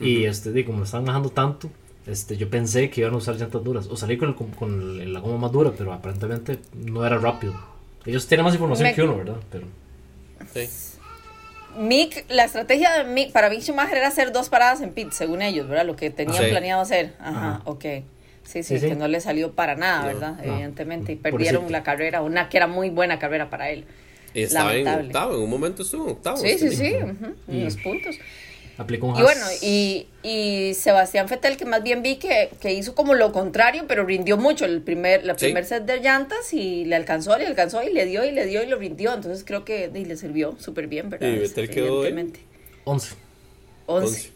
Y 0.00 0.24
este, 0.24 0.64
como 0.64 0.78
lo 0.78 0.84
estaban 0.84 1.04
bajando 1.06 1.28
tanto, 1.30 1.70
este, 2.06 2.36
yo 2.36 2.48
pensé 2.48 2.88
que 2.90 3.00
iban 3.02 3.14
a 3.14 3.16
usar 3.16 3.36
llantas 3.36 3.62
duras 3.64 3.86
o 3.88 3.96
salí 3.96 4.16
con, 4.16 4.28
el- 4.30 4.34
con, 4.34 5.00
el- 5.00 5.12
la 5.12 5.20
goma 5.20 5.38
más 5.38 5.52
dura, 5.52 5.72
pero 5.76 5.92
aparentemente 5.92 6.58
no 6.74 7.04
era 7.06 7.18
rápido. 7.18 7.54
Ellos 8.04 8.26
tienen 8.28 8.44
más 8.44 8.54
información 8.54 8.88
Me- 8.88 8.94
que 8.94 9.02
uno, 9.02 9.16
¿verdad? 9.16 9.36
Pero 9.50 9.66
Sí. 10.54 10.68
Mick, 11.78 12.24
la 12.30 12.44
estrategia 12.44 12.92
de 12.92 13.04
Mick, 13.12 13.32
para 13.32 13.50
Mick 13.50 13.60
Schumacher 13.60 13.98
era 13.98 14.08
hacer 14.08 14.32
dos 14.32 14.48
paradas 14.48 14.80
en 14.80 14.92
pit, 14.92 15.10
según 15.12 15.42
ellos, 15.42 15.68
¿verdad? 15.68 15.84
Lo 15.84 15.94
que 15.96 16.10
tenían 16.10 16.42
Sí. 16.44 16.50
planeado 16.50 16.80
hacer. 16.80 17.12
Ajá, 17.18 17.30
Ajá. 17.56 17.60
ok. 17.66 17.82
Sí, 18.44 18.62
sí, 18.62 18.62
Sí, 18.62 18.78
sí. 18.78 18.88
que 18.88 18.94
no 18.94 19.08
le 19.08 19.20
salió 19.20 19.52
para 19.52 19.74
nada, 19.74 20.00
No, 20.02 20.06
¿verdad? 20.06 20.36
no. 20.42 20.52
Evidentemente. 20.54 21.12
Y 21.12 21.16
Pobrecito. 21.16 21.36
perdieron 21.36 21.72
la 21.72 21.82
carrera, 21.82 22.22
una 22.22 22.48
que 22.48 22.56
era 22.56 22.66
muy 22.68 22.90
buena 22.90 23.18
carrera 23.18 23.50
para 23.50 23.70
él. 23.70 23.84
Estaba 24.32 24.74
en 24.74 24.84
Lamentable. 24.84 25.06
octavo, 25.08 25.34
en 25.34 25.40
un 25.42 25.50
momento 25.50 25.82
estuvo 25.82 26.04
en 26.04 26.10
octavo. 26.12 26.36
Sí, 26.36 26.48
este 26.48 26.70
sí, 26.70 26.76
sí, 26.76 26.84
Y- 27.48 27.56
en 27.58 27.64
los 27.64 27.76
puntos. 27.76 28.16
Aplicó 28.78 29.06
un 29.06 29.16
Y 29.18 29.22
bueno, 29.22 29.44
y, 29.62 30.06
y 30.22 30.74
Sebastián 30.74 31.28
Fettel, 31.28 31.56
que 31.56 31.64
más 31.64 31.82
bien 31.82 32.02
vi 32.02 32.16
que, 32.16 32.50
que 32.60 32.72
hizo 32.72 32.94
como 32.94 33.14
lo 33.14 33.32
contrario, 33.32 33.84
pero 33.88 34.04
rindió 34.04 34.36
mucho 34.36 34.64
el 34.64 34.82
primer, 34.82 35.24
la 35.24 35.38
Sí. 35.38 35.46
primer 35.46 35.64
set 35.64 35.84
de 35.84 36.00
llantas 36.00 36.52
y 36.52 36.84
le 36.84 36.96
alcanzó, 36.96 37.36
le 37.38 37.46
alcanzó 37.46 37.82
y 37.82 37.92
le 37.92 38.04
dio 38.06 38.24
y 38.24 38.32
le 38.32 38.44
dio 38.46 38.62
y 38.62 38.66
lo 38.66 38.76
rindió. 38.78 39.14
Entonces 39.14 39.44
creo 39.44 39.64
que 39.64 39.90
y 39.94 40.04
le 40.04 40.16
sirvió 40.16 40.56
súper 40.60 40.86
bien, 40.88 41.08
¿verdad? 41.10 41.28
Y 41.28 41.38
Vettel 41.38 41.68
quedó 41.70 42.04
en- 42.06 42.18
Evidentemente. 42.18 42.40
11. 42.84 43.14
11. 43.86 44.06
Once. 44.06 44.30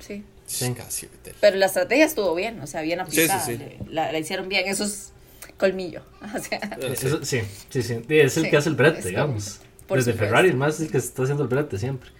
Sí. 0.00 0.24
Sí. 0.46 0.72
Casi. 0.74 1.08
Pero 1.40 1.56
la 1.56 1.66
estrategia 1.66 2.04
estuvo 2.06 2.34
bien, 2.34 2.60
o 2.60 2.66
sea, 2.66 2.80
bien 2.82 3.00
Sí, 3.08 3.16
sí, 3.16 3.20
aplicada. 3.30 3.44
sí. 3.44 3.58
La, 3.90 4.12
la 4.12 4.18
hicieron 4.18 4.48
bien, 4.48 4.66
eso 4.66 4.84
es 4.84 5.12
colmillo. 5.58 6.02
O 6.34 6.38
sea, 6.38 6.58
Ah, 6.62 6.76
sí. 6.96 7.06
Eso- 7.06 7.24
sí, 7.24 7.40
sí, 7.70 7.82
sí. 7.82 7.98
Es 8.08 8.36
el 8.38 8.44
Sí, 8.44 8.50
que 8.50 8.56
hace 8.56 8.68
el 8.68 8.74
brete, 8.74 9.06
digamos. 9.08 9.60
por 9.86 9.98
Desde 9.98 10.12
supuesto. 10.12 10.34
Ferrari, 10.36 10.52
más 10.54 10.74
es 10.76 10.80
el 10.82 10.90
que 10.90 10.98
está 10.98 11.22
haciendo 11.22 11.42
el 11.42 11.48
brete 11.48 11.78
siempre. 11.78 12.10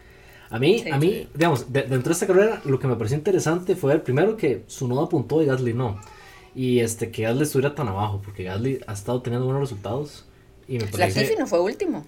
A 0.50 0.58
mí, 0.58 0.80
Sí. 0.80 0.90
a 0.90 0.96
mí, 0.98 1.28
digamos, 1.34 1.72
de- 1.72 1.82
dentro 1.82 2.08
de 2.08 2.12
esta 2.12 2.26
carrera, 2.26 2.62
lo 2.64 2.78
que 2.78 2.86
me 2.86 2.96
pareció 2.96 3.16
interesante 3.18 3.76
fue 3.76 3.92
ver 3.94 4.02
primero 4.02 4.36
que 4.36 4.64
Sunoda 4.66 5.04
apuntó 5.04 5.42
y 5.42 5.46
Gasly 5.46 5.74
no. 5.74 6.00
Y 6.54 6.80
este 6.80 7.10
que 7.10 7.22
Gasly 7.22 7.42
estuviera 7.42 7.74
tan 7.74 7.88
abajo, 7.88 8.20
porque 8.24 8.44
Gasly 8.44 8.80
ha 8.86 8.92
estado 8.94 9.20
teniendo 9.22 9.44
buenos 9.46 9.62
resultados. 9.62 10.24
Y 10.66 10.78
me 10.78 10.84
la 10.86 10.90
parece. 10.90 11.20
Tiffy 11.22 11.36
no 11.38 11.46
fue 11.46 11.60
último. 11.60 12.06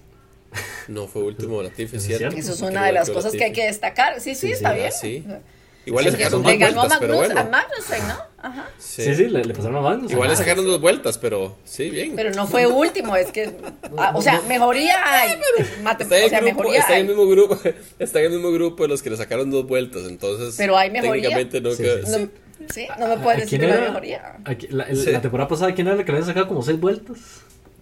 No 0.87 1.07
fue 1.07 1.23
último 1.23 1.61
Latifi, 1.63 1.83
es 1.95 2.01
Es 2.01 2.03
cierto. 2.03 2.31
cierto. 2.31 2.37
Eso 2.37 2.53
es 2.53 2.61
una 2.69 2.85
de 2.85 2.91
las 2.91 3.09
cosas 3.09 3.31
que 3.31 3.43
hay 3.43 3.53
que 3.53 3.65
destacar. 3.65 4.19
Sí, 4.19 4.35
sí, 4.35 4.47
Sí, 4.47 4.53
está 4.53 4.71
sí, 4.71 4.75
bien. 4.75 4.87
ah, 4.87 4.91
sí. 4.91 5.25
Igual 5.85 6.05
le 6.05 6.11
sacaron 6.11 6.43
dos 6.43 6.57
vueltas, 6.57 6.97
pero 6.99 7.15
Magnus, 7.15 7.33
bueno. 7.33 7.39
a 7.39 7.43
Magnussen, 7.51 8.07
¿no? 8.07 8.17
Ajá. 8.37 8.69
Sí. 8.77 9.03
Sí, 9.03 9.15
sí, 9.15 9.25
le, 9.29 9.43
le 9.43 9.53
pasaron 9.53 9.77
a 9.77 9.81
Magnus. 9.81 10.11
Igual 10.11 10.29
le 10.29 10.35
sacaron 10.35 10.65
dos 10.65 10.79
vueltas, 10.79 11.17
pero 11.17 11.57
sí, 11.63 11.89
bien. 11.89 12.13
Pero 12.15 12.31
no 12.31 12.45
fue 12.47 12.67
último, 12.67 13.15
es 13.15 13.31
que. 13.31 13.51
ah, 13.97 14.11
o 14.15 14.21
sea, 14.21 14.41
mejoría 14.47 14.95
hay. 15.03 15.31
Mate- 15.81 16.03
Está 16.03 16.19
en, 16.19 16.25
o 16.25 16.29
sea, 16.29 16.37
el 16.39 16.45
grupo, 16.45 16.59
mejoría 16.61 16.79
está 16.81 16.91
en 16.93 16.95
hay. 16.95 17.01
el 17.01 17.07
mismo 17.07 17.27
grupo, 17.27 17.59
está 17.99 18.19
en 18.19 18.25
el 18.25 18.31
mismo 18.33 18.51
grupo 18.51 18.83
de 18.83 18.89
los 18.89 19.01
que 19.01 19.09
le 19.09 19.17
sacaron 19.17 19.49
dos 19.49 19.65
vueltas, 19.65 20.03
entonces 20.07 20.55
Pero 20.57 20.77
hay 20.77 20.91
mejoría. 20.91 21.13
técnicamente 21.13 21.61
no 21.61 21.71
Sí, 21.71 21.83
queda- 21.83 22.05
sí. 22.05 22.11
No, 22.59 22.67
sí, 22.73 22.87
no 22.99 23.07
me 23.07 23.17
puedes 23.17 23.39
¿A 23.39 23.43
decir 23.45 23.59
que 23.59 23.67
no 23.67 23.73
hay 23.73 23.81
mejoría. 23.81 24.37
Aquí- 24.45 24.67
la, 24.69 24.83
el- 24.83 24.97
Sí. 25.03 25.11
la 25.11 25.21
temporada 25.21 25.47
pasada, 25.47 25.73
¿quién 25.73 25.87
era 25.87 25.95
el 25.97 26.05
que 26.05 26.11
le 26.11 26.17
había 26.19 26.27
sacado 26.27 26.47
como 26.47 26.61
seis 26.61 26.79
vueltas? 26.79 27.17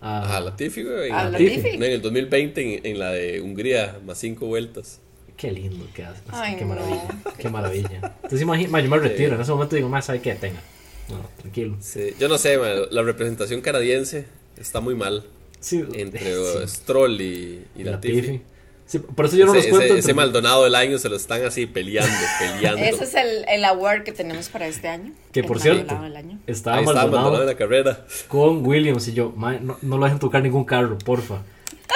Ajá, 0.02 0.38
A 0.38 0.40
Latifi, 0.40 0.84
güey. 0.84 1.12
A 1.12 1.24
en- 1.24 1.32
Latifi. 1.34 1.78
No, 1.78 1.84
en 1.86 1.92
el 1.92 2.02
2020 2.02 2.62
en, 2.78 2.86
en 2.86 3.00
la 3.00 3.12
de 3.12 3.42
Hungría, 3.42 4.00
más 4.06 4.18
cinco 4.18 4.46
vueltas. 4.46 5.02
Qué 5.40 5.52
lindo 5.52 5.88
que 5.94 6.04
hace. 6.04 6.22
Ay, 6.32 6.56
qué 6.58 6.66
no. 6.66 6.76
maravilla. 6.76 7.08
Qué 7.38 7.50
maravilla. 7.58 8.14
Entonces 8.18 8.42
imagina, 8.42 8.80
yo 8.82 8.90
me 8.90 8.98
retiro. 9.00 9.36
En 9.36 9.42
ese 9.42 9.52
momento 9.52 9.76
digo, 9.76 9.88
más, 9.88 10.06
¿sabe 10.06 10.20
qué? 10.22 10.36
Tenga. 10.36 10.60
No, 11.08 11.16
tranquilo. 11.40 11.78
Sí, 11.80 12.14
yo 12.20 12.28
no 12.28 12.38
sé, 12.38 12.58
man, 12.58 12.74
la 12.92 13.02
representación 13.04 13.62
canadiense 13.62 14.26
está 14.58 14.80
muy 14.82 14.96
mal 14.96 15.24
Sí, 15.62 15.84
entre 15.94 16.20
sí. 16.36 16.68
Stroll 16.68 17.20
y, 17.22 17.66
y 17.76 17.84
La 17.84 17.92
Latifi. 17.92 18.22
Tiffy. 18.22 18.42
Sí, 18.86 18.98
por 19.00 19.26
eso 19.28 19.36
yo 19.38 19.46
no 19.46 19.54
ese, 19.54 19.70
los 19.70 19.78
cuento. 19.78 19.86
ese- 19.86 19.94
entre- 19.96 20.00
ese 20.00 20.14
Maldonado 20.16 20.64
del 20.64 20.74
año 20.76 20.98
se 20.98 21.10
lo 21.10 21.16
están 21.16 21.46
así 21.46 21.68
peleando, 21.68 22.12
peleando. 22.40 22.82
Ese 22.84 23.04
es 23.06 23.14
el, 23.16 23.46
el 23.48 23.64
award 23.66 24.04
que 24.04 24.12
tenemos 24.12 24.50
para 24.50 24.68
este 24.68 24.88
año. 24.88 25.14
Que 25.32 25.44
por 25.44 25.58
Maldonado 25.58 25.86
cierto, 25.88 26.04
del 26.04 26.16
año. 26.18 26.40
estaba 26.48 26.78
Ahí 26.78 26.86
Maldonado 26.86 27.40
en 27.42 27.46
la 27.48 27.56
carrera. 27.56 28.06
con 28.28 28.66
Williams 28.66 29.08
y 29.08 29.14
yo, 29.14 29.32
"Mae, 29.38 29.60
no, 29.62 29.78
no 29.84 29.98
lo 29.98 30.04
dejen 30.06 30.20
tocar 30.20 30.42
ningún 30.44 30.66
carro, 30.66 30.98
porfa. 30.98 31.44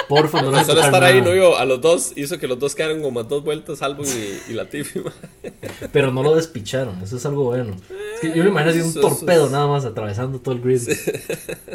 Porfa, 0.08 0.42
no 0.42 0.50
le 0.52 0.64
Solo 0.64 0.80
estar 0.82 1.02
ahí, 1.04 1.20
no 1.22 1.30
digo, 1.30 1.56
a 1.56 1.64
los 1.64 1.80
dos, 1.80 2.12
hizo 2.16 2.38
que 2.38 2.46
los 2.48 2.58
dos 2.58 2.74
quedaran 2.74 3.02
como 3.02 3.20
a 3.20 3.22
dos 3.24 3.42
vueltas, 3.44 3.82
Albon 3.82 4.06
y, 4.06 4.50
y 4.50 4.54
Latifi. 4.54 5.00
Pero 5.92 6.12
no 6.12 6.22
lo 6.22 6.34
despicharon, 6.34 7.00
eso 7.02 7.16
es 7.16 7.26
algo 7.26 7.44
bueno. 7.44 7.74
Es 8.14 8.20
que 8.20 8.28
yo 8.36 8.42
me 8.44 8.50
imagino 8.50 8.70
así 8.70 8.80
un 8.80 8.94
torpedo 8.94 9.48
nada 9.50 9.66
más 9.66 9.84
atravesando 9.84 10.40
todo 10.40 10.54
el 10.54 10.60
grid. 10.60 10.82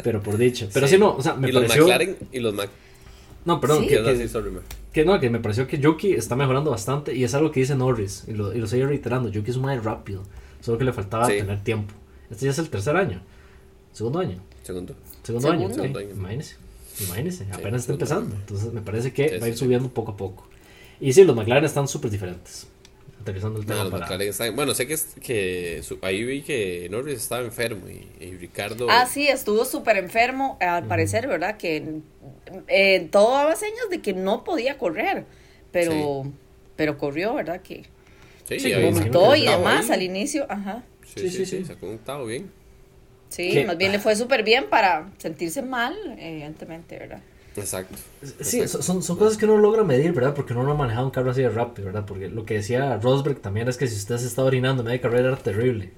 Pero 0.02 0.22
por 0.22 0.36
dicha. 0.36 0.68
Pero 0.72 0.86
Sí. 0.86 0.94
sí, 0.94 1.00
no, 1.00 1.14
o 1.16 1.22
sea, 1.22 1.34
me 1.34 1.48
y 1.48 1.52
los 1.52 1.62
pareció. 1.62 1.82
McLaren 1.84 2.16
y 2.32 2.40
los 2.40 2.54
Mac. 2.54 2.70
No, 3.44 3.60
perdón, 3.60 3.82
Sí. 3.82 3.88
que, 3.88 3.96
¿Qué 3.96 4.02
que- 4.04 4.10
así, 4.10 4.28
sorry, 4.28 4.50
mae. 4.50 4.62
que 4.92 5.04
no, 5.04 5.18
que 5.18 5.30
me 5.30 5.40
pareció 5.40 5.66
que 5.66 5.78
Yuki 5.78 6.12
está 6.12 6.36
mejorando 6.36 6.70
bastante 6.70 7.14
y 7.14 7.24
es 7.24 7.32
algo 7.34 7.50
que 7.50 7.60
dice 7.60 7.74
Norris 7.74 8.24
y 8.28 8.32
lo, 8.32 8.54
y 8.54 8.58
lo 8.58 8.66
sigue 8.66 8.86
reiterando. 8.86 9.28
Yuki 9.30 9.50
es 9.50 9.56
más 9.56 9.82
rápido, 9.82 10.22
solo 10.60 10.76
que 10.78 10.84
le 10.84 10.92
faltaba 10.92 11.26
tener 11.26 11.62
tiempo. 11.64 11.94
Este 12.30 12.44
ya 12.44 12.50
es 12.52 12.58
el 12.58 12.68
tercer 12.70 12.96
año, 12.96 13.22
segundo 13.92 14.18
año, 14.20 14.38
Segundo. 14.62 14.94
segundo, 15.22 15.48
Segundo. 15.48 15.50
año, 15.66 15.74
Segundo 15.74 15.98
ok, 15.98 16.04
año. 16.04 16.14
imagínese, 16.14 16.56
imagínese, 17.04 17.44
apenas 17.52 17.82
está 17.82 17.92
segundo 17.94 18.04
empezando. 18.04 18.36
Entonces 18.36 18.72
me 18.72 18.80
parece 18.82 19.12
que 19.12 19.28
Sí, 19.28 19.38
va 19.38 19.46
a 19.46 19.48
ir 19.48 19.54
sí. 19.54 19.60
subiendo 19.60 19.88
poco 19.92 20.12
a 20.12 20.16
poco. 20.16 20.48
Y 21.00 21.12
sí, 21.12 21.24
los 21.24 21.34
McLaren 21.36 21.64
están 21.64 21.88
súper 21.88 22.10
diferentes. 22.10 22.66
Aterrizando 23.20 23.60
el 23.60 23.66
tema 23.66 23.82
los 23.84 23.90
para... 23.92 24.04
McLaren 24.06 24.28
están- 24.28 24.56
Bueno, 24.56 24.74
sé 24.74 24.86
que, 24.86 24.94
es- 24.94 25.14
que 25.20 25.80
su- 25.82 25.98
ahí 26.02 26.24
vi 26.24 26.42
que 26.42 26.88
Norris 26.90 27.16
estaba 27.18 27.42
enfermo 27.44 27.86
y, 27.88 28.08
y 28.24 28.36
Ricardo. 28.36 28.86
Ah, 28.90 29.06
sí, 29.06 29.28
estuvo 29.28 29.64
súper 29.66 29.96
enfermo, 29.98 30.56
al 30.60 30.86
parecer, 30.86 31.26
¿verdad? 31.28 31.56
Que 31.58 32.00
eh, 32.68 33.08
todo 33.12 33.32
daba 33.34 33.56
señas 33.56 33.90
de 33.90 34.00
que 34.00 34.12
no 34.14 34.42
podía 34.44 34.78
correr, 34.78 35.26
pero, 35.70 36.24
pero 36.76 36.96
corrió, 36.98 37.34
¿verdad? 37.34 37.60
Que 37.62 37.84
Sí, 38.48 38.72
vomitó 38.74 39.36
y 39.36 39.46
demás 39.46 39.90
ahí. 39.90 39.96
al 39.96 40.02
inicio, 40.02 40.46
ajá. 40.48 40.82
Sí, 41.04 41.20
Sí, 41.22 41.30
sí, 41.30 41.36
sí, 41.38 41.46
sí, 41.46 41.58
sí. 41.58 41.64
sacó 41.66 41.86
un 41.88 41.94
octavo 41.96 42.24
bien. 42.26 42.50
Sí, 43.30 43.50
¿Qué? 43.50 43.64
más 43.64 43.78
bien 43.78 43.92
le 43.92 43.98
fue 43.98 44.14
súper 44.16 44.42
bien 44.42 44.66
para 44.68 45.10
sentirse 45.18 45.62
mal, 45.62 45.96
evidentemente, 46.18 46.98
¿verdad? 46.98 47.20
Exacto. 47.56 47.96
Sí, 48.42 48.60
Exacto. 48.60 48.82
son, 48.82 49.02
son 49.02 49.16
cosas 49.16 49.36
que 49.38 49.44
uno 49.46 49.56
logra 49.56 49.82
medir, 49.82 50.12
¿verdad? 50.12 50.34
Porque 50.34 50.52
uno 50.52 50.62
no 50.64 50.72
ha 50.72 50.74
manejado 50.74 51.06
un 51.06 51.10
carro 51.10 51.30
así 51.30 51.40
de 51.42 51.48
rápido, 51.48 51.86
¿verdad? 51.86 52.04
Porque 52.06 52.28
lo 52.28 52.44
que 52.44 52.54
decía 52.54 52.96
Rosberg 52.98 53.40
también 53.40 53.68
es 53.68 53.76
que 53.76 53.86
si 53.86 53.96
usted 53.96 54.18
se 54.18 54.26
está 54.26 54.44
orinando 54.44 54.82
en 54.82 54.86
media 54.88 55.00
carrera 55.00 55.28
era 55.28 55.36
terrible. 55.36 55.92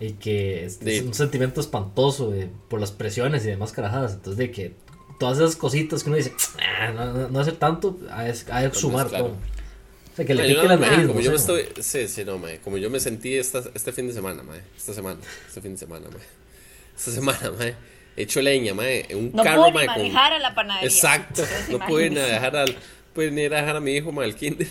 Y 0.00 0.12
que 0.14 0.64
es, 0.64 0.80
es 0.82 1.02
un 1.02 1.14
sentimiento 1.14 1.60
espantoso 1.60 2.30
de- 2.30 2.48
por 2.68 2.80
las 2.80 2.90
presiones 2.92 3.44
y 3.44 3.48
demás 3.48 3.72
carajadas. 3.72 4.14
Entonces, 4.14 4.36
de 4.38 4.50
que 4.50 4.74
todas 5.20 5.38
esas 5.38 5.56
cositas 5.56 6.02
que 6.02 6.10
uno 6.10 6.16
dice, 6.16 6.32
"Ah, 6.80 6.90
no, 6.92 7.12
no, 7.12 7.28
no 7.28 7.40
hace 7.40 7.52
tanto, 7.52 7.98
hay 8.10 8.32
que 8.32 8.74
sumar 8.78 9.08
claro. 9.08 9.24
todo. 9.26 9.34
O 9.34 10.16
sea, 10.16 10.24
que 10.26 10.34
le 10.34 10.42
pique 10.44 10.66
la 10.68 10.76
nariz. 10.76 11.06
como 11.06 11.20
yo 11.20 11.30
me 11.30 11.36
estoy, 11.36 11.64
sí, 11.80 12.08
sí, 12.08 12.24
no, 12.24 12.36
mae, 12.38 12.58
como 12.58 12.76
yo 12.78 12.90
me 12.90 12.98
sentí 13.00 13.34
esta, 13.36 13.62
este 13.74 13.92
fin 13.92 14.08
de 14.08 14.12
semana, 14.12 14.42
mae, 14.42 14.60
esta 14.76 14.92
semana, 14.92 15.20
este 15.46 15.60
fin 15.62 15.72
de 15.72 15.78
semana, 15.78 16.06
mae, 16.08 16.20
esta 17.08 17.10
semana, 17.20 17.50
mae, 17.58 17.74
he 18.16 18.22
hecho 18.22 18.40
leña, 18.42 18.74
mae, 18.74 19.06
en 19.08 19.18
un 19.18 19.30
No 19.34 19.42
carro, 19.42 19.62
pudo 19.62 19.66
ni 19.68 19.72
mae, 19.74 19.86
con- 19.86 19.96
manejar 19.98 20.32
a 20.34 20.38
la 20.38 20.54
panadería. 20.54 20.88
exacto, 20.88 21.42
no 21.70 21.78
pude 21.80 22.10
dejar 22.10 22.56
al, 22.56 22.76
pude 23.14 23.30
ni 23.30 23.42
ir 23.42 23.54
a 23.54 23.60
dejar 23.60 23.76
a 23.76 23.80
mi 23.80 23.92
hijo, 23.96 24.12
mae, 24.12 24.26
al 24.26 24.34
kinder, 24.36 24.68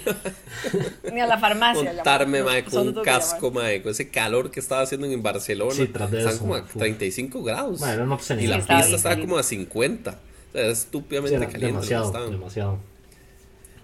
Ni 1.11 1.19
a 1.21 1.27
la 1.27 1.37
farmacia. 1.37 1.93
montarme, 1.93 2.43
mae, 2.43 2.63
con 2.63 2.87
un 2.87 3.03
casco, 3.03 3.51
mae, 3.51 3.81
con 3.81 3.91
ese 3.91 4.09
calor 4.09 4.49
que 4.51 4.59
estaba 4.59 4.81
haciendo 4.81 5.07
en 5.07 5.21
Barcelona, 5.21 5.73
Sí, 5.73 5.87
tras 5.87 6.09
de 6.11 6.19
están 6.19 6.33
eso, 6.33 6.41
como 6.41 6.55
a 6.55 6.61
uf. 6.61 6.75
35 6.77 7.43
grados, 7.43 7.81
era 7.81 8.03
una 8.03 8.17
y 8.39 8.47
la 8.47 8.61
Sí, 8.61 8.67
pista 8.67 8.95
estaba 8.95 9.17
como 9.19 9.37
a 9.37 9.43
50, 9.43 10.11
o 10.11 10.13
sea, 10.53 10.61
era 10.61 10.75
Sí, 10.75 10.81
estúpidamente 10.81 11.35
era 11.37 11.45
caliente, 11.47 11.87
demasiado. 12.35 12.79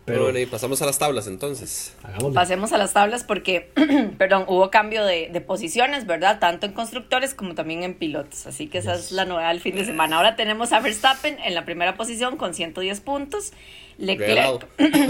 Pero 0.08 0.24
bueno, 0.24 0.40
y 0.40 0.46
pasamos 0.46 0.82
a 0.82 0.86
las 0.86 0.98
tablas 0.98 1.28
entonces. 1.28 1.94
hagámosle. 2.02 2.34
Pasemos 2.34 2.72
a 2.72 2.78
las 2.78 2.94
tablas 2.94 3.26
porque, 3.26 3.74
perdón, 4.18 4.46
hubo 4.48 4.72
cambio 4.72 5.04
de, 5.04 5.28
de 5.34 5.42
posiciones, 5.42 6.06
¿verdad? 6.06 6.40
Tanto 6.40 6.66
en 6.66 6.72
constructores 6.72 7.34
como 7.34 7.56
también 7.56 7.84
en 7.84 7.94
pilotos. 7.94 8.48
Así 8.48 8.68
que 8.68 8.78
esa 8.78 8.96
es 8.96 9.12
la 9.12 9.26
novedad 9.26 9.50
del 9.50 9.60
fin 9.60 9.76
de 9.76 9.84
semana. 9.84 10.16
Ahora 10.16 10.38
tenemos 10.38 10.72
a 10.72 10.80
Verstappen 10.80 11.38
en 11.44 11.54
la 11.54 11.66
primera 11.66 11.98
posición 11.98 12.38
con 12.38 12.54
110 12.54 13.02
puntos. 13.02 13.52
Leclerc, 13.98 14.66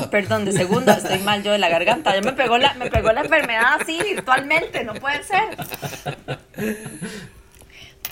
perdón, 0.09 0.45
de 0.45 0.53
segundo, 0.53 0.91
estoy 0.91 1.19
mal 1.19 1.43
yo 1.43 1.51
de 1.51 1.59
la 1.59 1.69
garganta. 1.69 2.15
Ya 2.15 2.21
me 2.21 2.33
pegó 2.33 2.57
la, 2.57 2.73
me 2.73 2.89
pegó 2.89 3.11
la 3.11 3.21
enfermedad 3.21 3.79
así 3.79 4.01
virtualmente, 4.01 4.83
no 4.83 4.95
puede 4.95 5.21
ser. 5.23 5.57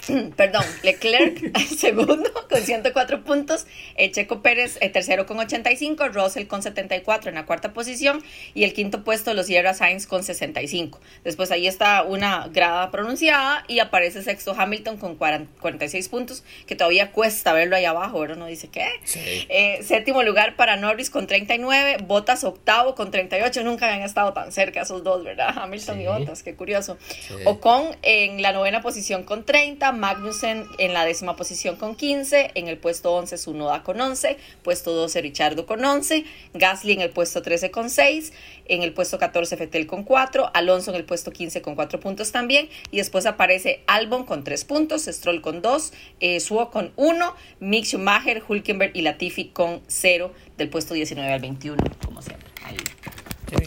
Perdón, 0.36 0.66
Leclerc 0.84 1.58
segundo 1.78 2.32
con 2.50 2.62
104 2.62 3.24
puntos, 3.24 3.66
eh, 3.96 4.12
Checo 4.12 4.42
Pérez 4.42 4.78
eh, 4.82 4.90
tercero 4.90 5.26
con 5.26 5.40
85, 5.40 6.10
Russell 6.10 6.48
con 6.48 6.62
74 6.62 7.30
en 7.30 7.36
la 7.36 7.46
cuarta 7.46 7.74
posición 7.74 8.24
y 8.54 8.64
el 8.64 8.74
quinto 8.74 9.04
puesto 9.04 9.34
lo 9.34 9.44
cierra 9.44 9.74
Sainz 9.74 10.08
con 10.08 10.24
65. 10.24 11.00
Después 11.24 11.52
ahí 11.52 11.68
está 11.68 12.04
una 12.04 12.48
grada 12.48 12.92
pronunciada 12.92 13.64
y 13.68 13.80
aparece 13.80 14.24
sexto 14.24 14.56
Hamilton 14.58 14.98
con 14.98 15.16
40 15.16 15.46
46 15.60 16.10
puntos, 16.10 16.44
que 16.68 16.76
todavía 16.76 17.12
cuesta 17.12 17.54
verlo 17.54 17.76
ahí 17.76 17.86
abajo, 17.86 18.20
¿verdad? 18.20 18.38
No 18.38 18.46
dice 18.46 18.68
qué. 18.68 18.88
Sí. 19.04 19.20
Eh, 19.50 19.80
séptimo 19.84 20.24
lugar 20.24 20.56
para 20.56 20.76
Norris 20.76 21.10
con 21.10 21.28
39, 21.28 21.98
Bottas 22.04 22.44
octavo 22.44 22.96
con 22.96 23.12
38, 23.12 23.64
nunca 23.64 23.88
habían 23.88 24.04
estado 24.04 24.34
tan 24.34 24.52
cerca 24.52 24.82
esos 24.82 25.04
dos, 25.04 25.24
¿verdad? 25.24 25.54
Hamilton 25.58 26.02
y. 26.02 26.06
Bottas, 26.06 26.44
qué 26.44 26.56
curioso. 26.56 26.98
Sí. 27.28 27.34
Ocon 27.46 27.96
en 28.02 28.42
la 28.42 28.52
novena 28.52 28.82
posición 28.82 29.24
con 29.24 29.44
30, 29.44 29.92
Magnussen 29.96 30.66
en 30.78 30.94
la 30.94 31.06
décima 31.06 31.36
posición 31.36 31.76
con 31.76 31.96
15, 31.96 32.52
en 32.56 32.68
el 32.68 32.78
puesto 32.78 33.14
11 33.14 33.38
Sunoda 33.38 33.84
con 33.84 34.00
11, 34.00 34.38
puesto 34.64 34.94
12 34.94 35.22
Richardo 35.22 35.66
con 35.66 35.84
11, 35.84 36.26
Gasly 36.54 36.94
en 36.94 37.02
el 37.02 37.10
puesto 37.10 37.42
13 37.42 37.72
con 37.72 37.90
6, 37.90 38.34
en 38.68 38.82
el 38.84 38.94
puesto 38.94 39.18
14 39.18 39.58
Fettel 39.58 39.88
con 39.88 40.04
4, 40.04 40.52
Alonso 40.54 40.92
en 40.92 40.98
el 40.98 41.06
puesto 41.06 41.32
15 41.32 41.62
con 41.62 41.76
4 41.76 42.00
puntos 42.00 42.32
también, 42.32 42.70
y 42.92 42.98
después 42.98 43.26
aparece 43.26 43.84
Albon 43.88 44.26
con 44.26 44.44
3 44.44 44.66
puntos, 44.66 45.06
Stroll 45.06 45.42
con 45.42 45.62
2, 45.62 45.94
eh, 46.20 46.40
Suo 46.40 46.70
con 46.72 46.92
1, 46.96 47.36
Mick 47.60 47.86
Schumacher, 47.86 48.44
Hulkenberg 48.48 48.92
y 48.96 49.02
Latifi 49.02 49.50
con 49.50 49.82
0 49.88 50.32
del 50.58 50.70
puesto 50.70 50.94
19 50.94 51.32
al 51.34 51.42
21, 51.42 51.78
como 52.06 52.22
siempre. 52.22 52.48
Ahí. 52.64 52.78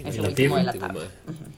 Es 0.05 0.17
el 0.17 0.23
Latifi. 0.23 0.49
último 0.49 0.57
de 0.57 0.63
la 0.65 0.73
mae. 0.75 1.03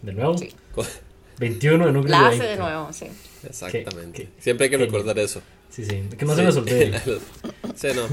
De 0.03 0.13
nuevo, 0.13 0.39
Sí. 0.39 0.51
21 1.39 1.89
en 1.89 1.97
un 1.97 2.05
20. 2.05 2.45
de 2.45 2.57
nuevo, 2.59 2.93
sí. 2.93 3.07
Exactamente. 3.49 4.23
¿Qué- 4.25 4.29
qué- 4.29 4.43
Siempre 4.43 4.65
hay 4.65 4.71
que 4.71 4.77
recordar 4.79 5.19
eso. 5.19 5.43
Sí, 5.71 5.85
sí, 5.85 6.03
que 6.19 6.25
no 6.25 6.35
se 6.35 6.43
Sí. 7.77 7.89
no. 7.95 8.09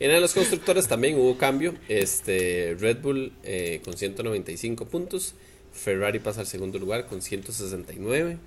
En 0.00 0.20
los 0.20 0.34
constructores 0.34 0.88
también 0.88 1.16
hubo 1.18 1.36
cambio. 1.38 1.74
Este, 1.88 2.76
Red 2.80 2.98
Bull 3.00 3.32
eh, 3.44 3.80
con 3.84 3.96
195 3.96 4.86
puntos. 4.86 5.34
Ferrari 5.72 6.18
pasa 6.18 6.40
al 6.40 6.46
segundo 6.46 6.78
lugar 6.78 7.06
con 7.06 7.22
169. 7.22 8.38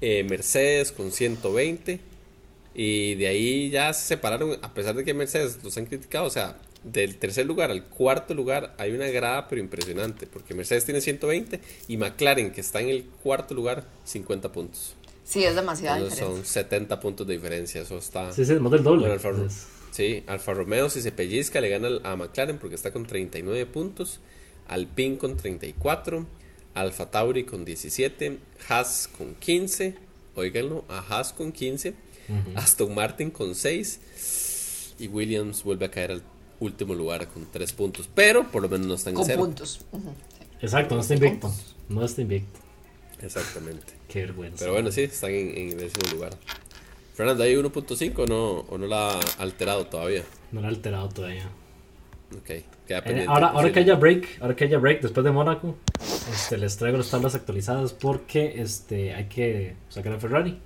eh, 0.00 0.24
Mercedes 0.24 0.92
con 0.92 1.12
120. 1.12 2.00
Y 2.74 3.14
de 3.14 3.26
ahí 3.28 3.70
ya 3.70 3.92
se 3.94 4.06
separaron, 4.06 4.58
a 4.60 4.74
pesar 4.74 4.94
de 4.94 5.04
que 5.04 5.14
Mercedes 5.14 5.58
los 5.62 5.76
han 5.78 5.86
criticado. 5.86 6.26
O 6.26 6.30
sea, 6.30 6.58
del 6.84 7.16
tercer 7.16 7.46
lugar 7.46 7.70
al 7.70 7.84
cuarto 7.86 8.34
lugar 8.34 8.74
hay 8.78 8.92
una 8.92 9.06
grada 9.08 9.48
pero 9.48 9.60
impresionante. 9.62 10.26
Porque 10.26 10.52
Mercedes 10.54 10.84
tiene 10.84 11.00
120 11.00 11.60
y 11.88 11.96
McLaren, 11.96 12.50
que 12.52 12.60
está 12.60 12.80
en 12.80 12.90
el 12.90 13.04
cuarto 13.22 13.54
lugar, 13.54 13.84
50 14.04 14.52
puntos. 14.52 14.94
Sí, 15.26 15.42
es 15.42 15.56
demasiada 15.56 15.96
Entonces 15.96 16.20
diferencia. 16.20 16.44
son 16.44 16.52
70 16.52 17.00
puntos 17.00 17.26
de 17.26 17.34
diferencia. 17.34 17.80
Eso 17.82 17.98
está... 17.98 18.32
Sí, 18.32 18.44
sí, 18.46 18.54
más 18.54 18.70
del 18.70 18.84
doble. 18.84 19.10
Alfa, 19.10 19.30
Entonces, 19.30 19.66
sí, 19.90 20.22
Alfa 20.28 20.54
Romeo 20.54 20.88
si 20.88 21.02
se 21.02 21.10
pellizca 21.10 21.60
le 21.60 21.68
gana 21.68 21.88
al- 21.88 22.00
a 22.04 22.14
McLaren 22.16 22.58
porque 22.58 22.76
está 22.76 22.92
con 22.92 23.06
39 23.06 23.66
puntos, 23.66 24.20
Alpine 24.68 25.18
con 25.18 25.36
34, 25.36 26.24
Alfa 26.74 27.10
Tauri 27.10 27.42
con 27.44 27.64
17, 27.64 28.38
Haas 28.68 29.08
con 29.18 29.34
15, 29.34 29.96
oíganlo, 30.36 30.84
a 30.88 30.98
Haas 31.00 31.32
con 31.32 31.50
15, 31.50 31.94
Aston 32.54 32.94
Martin 32.94 33.30
con 33.30 33.54
6 33.54 34.94
y 34.98 35.08
Williams 35.08 35.62
vuelve 35.64 35.86
a 35.86 35.90
caer 35.90 36.12
al 36.12 36.22
último 36.60 36.94
lugar 36.94 37.26
con 37.28 37.46
3 37.50 37.72
puntos, 37.72 38.08
pero 38.14 38.50
por 38.50 38.62
lo 38.62 38.68
menos 38.68 38.86
no 38.86 38.94
están 38.94 39.12
en 39.12 39.16
Con 39.16 39.26
cero. 39.26 39.40
puntos. 39.40 39.80
Ujú. 39.92 40.12
Exacto, 40.60 40.94
no 40.94 41.00
está 41.02 41.14
invicto. 41.14 41.52
No 41.88 42.04
está 42.04 42.22
invicto. 42.22 42.60
Exactamente. 43.22 43.94
Qué 44.08 44.20
vergüenza. 44.20 44.58
Pero 44.60 44.72
bueno, 44.72 44.90
sí, 44.92 45.02
están 45.02 45.30
en, 45.30 45.56
en 45.56 45.68
el 45.70 45.78
décimo 45.78 46.12
lugar. 46.12 46.32
Fernando, 47.14 47.44
¿hay 47.44 47.54
1.5 47.54 48.18
o 48.18 48.26
no, 48.26 48.50
o 48.68 48.78
no 48.78 48.86
la 48.86 49.12
ha 49.12 49.20
alterado 49.38 49.86
todavía? 49.86 50.22
No 50.52 50.60
lo 50.60 50.66
ha 50.66 50.70
alterado 50.70 51.08
todavía. 51.08 51.48
Ok, 52.36 52.44
queda 52.86 52.98
Eh, 52.98 53.02
pendiente. 53.02 53.32
ahora, 53.32 53.48
ahora 53.48 53.72
que 53.72 53.78
haya 53.80 53.94
break, 53.94 54.38
ahora 54.42 54.54
que 54.56 54.64
haya 54.64 54.78
break 54.78 55.00
después 55.00 55.24
de 55.24 55.30
Mónaco, 55.30 55.76
este, 56.30 56.58
les 56.58 56.76
traigo 56.76 56.98
las 56.98 57.08
tablas 57.10 57.34
actualizadas 57.34 57.92
porque 57.94 58.60
este, 58.60 59.14
hay 59.14 59.26
que 59.26 59.76
sacar 59.88 60.12
a 60.12 60.18
Ferrari 60.20 60.58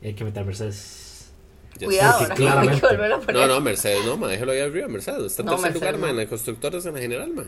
y 0.00 0.06
hay 0.06 0.14
que 0.14 0.24
meter 0.24 0.42
a 0.42 0.46
Mercedes. 0.46 1.30
Ya 1.78 1.86
Cuidado, 1.86 2.20
ahora 2.22 2.34
claramente- 2.34 2.80
que 2.80 2.86
volverlo 2.86 3.16
a 3.16 3.20
poner. 3.20 3.36
No, 3.36 3.46
no, 3.48 3.60
Mercedes, 3.60 4.06
no, 4.06 4.16
ma, 4.16 4.28
déjalo 4.28 4.52
ahí 4.52 4.60
arriba, 4.60 4.88
Mercedes. 4.88 5.24
Está 5.32 5.42
en 5.42 5.46
No, 5.46 5.52
tercer 5.56 5.72
Mercedes, 5.72 5.92
lugar, 5.92 6.00
ma, 6.00 6.10
en 6.10 6.16
las 6.16 6.26
constructores 6.26 6.86
en 6.86 6.96
general, 6.96 7.34
ma. 7.34 7.44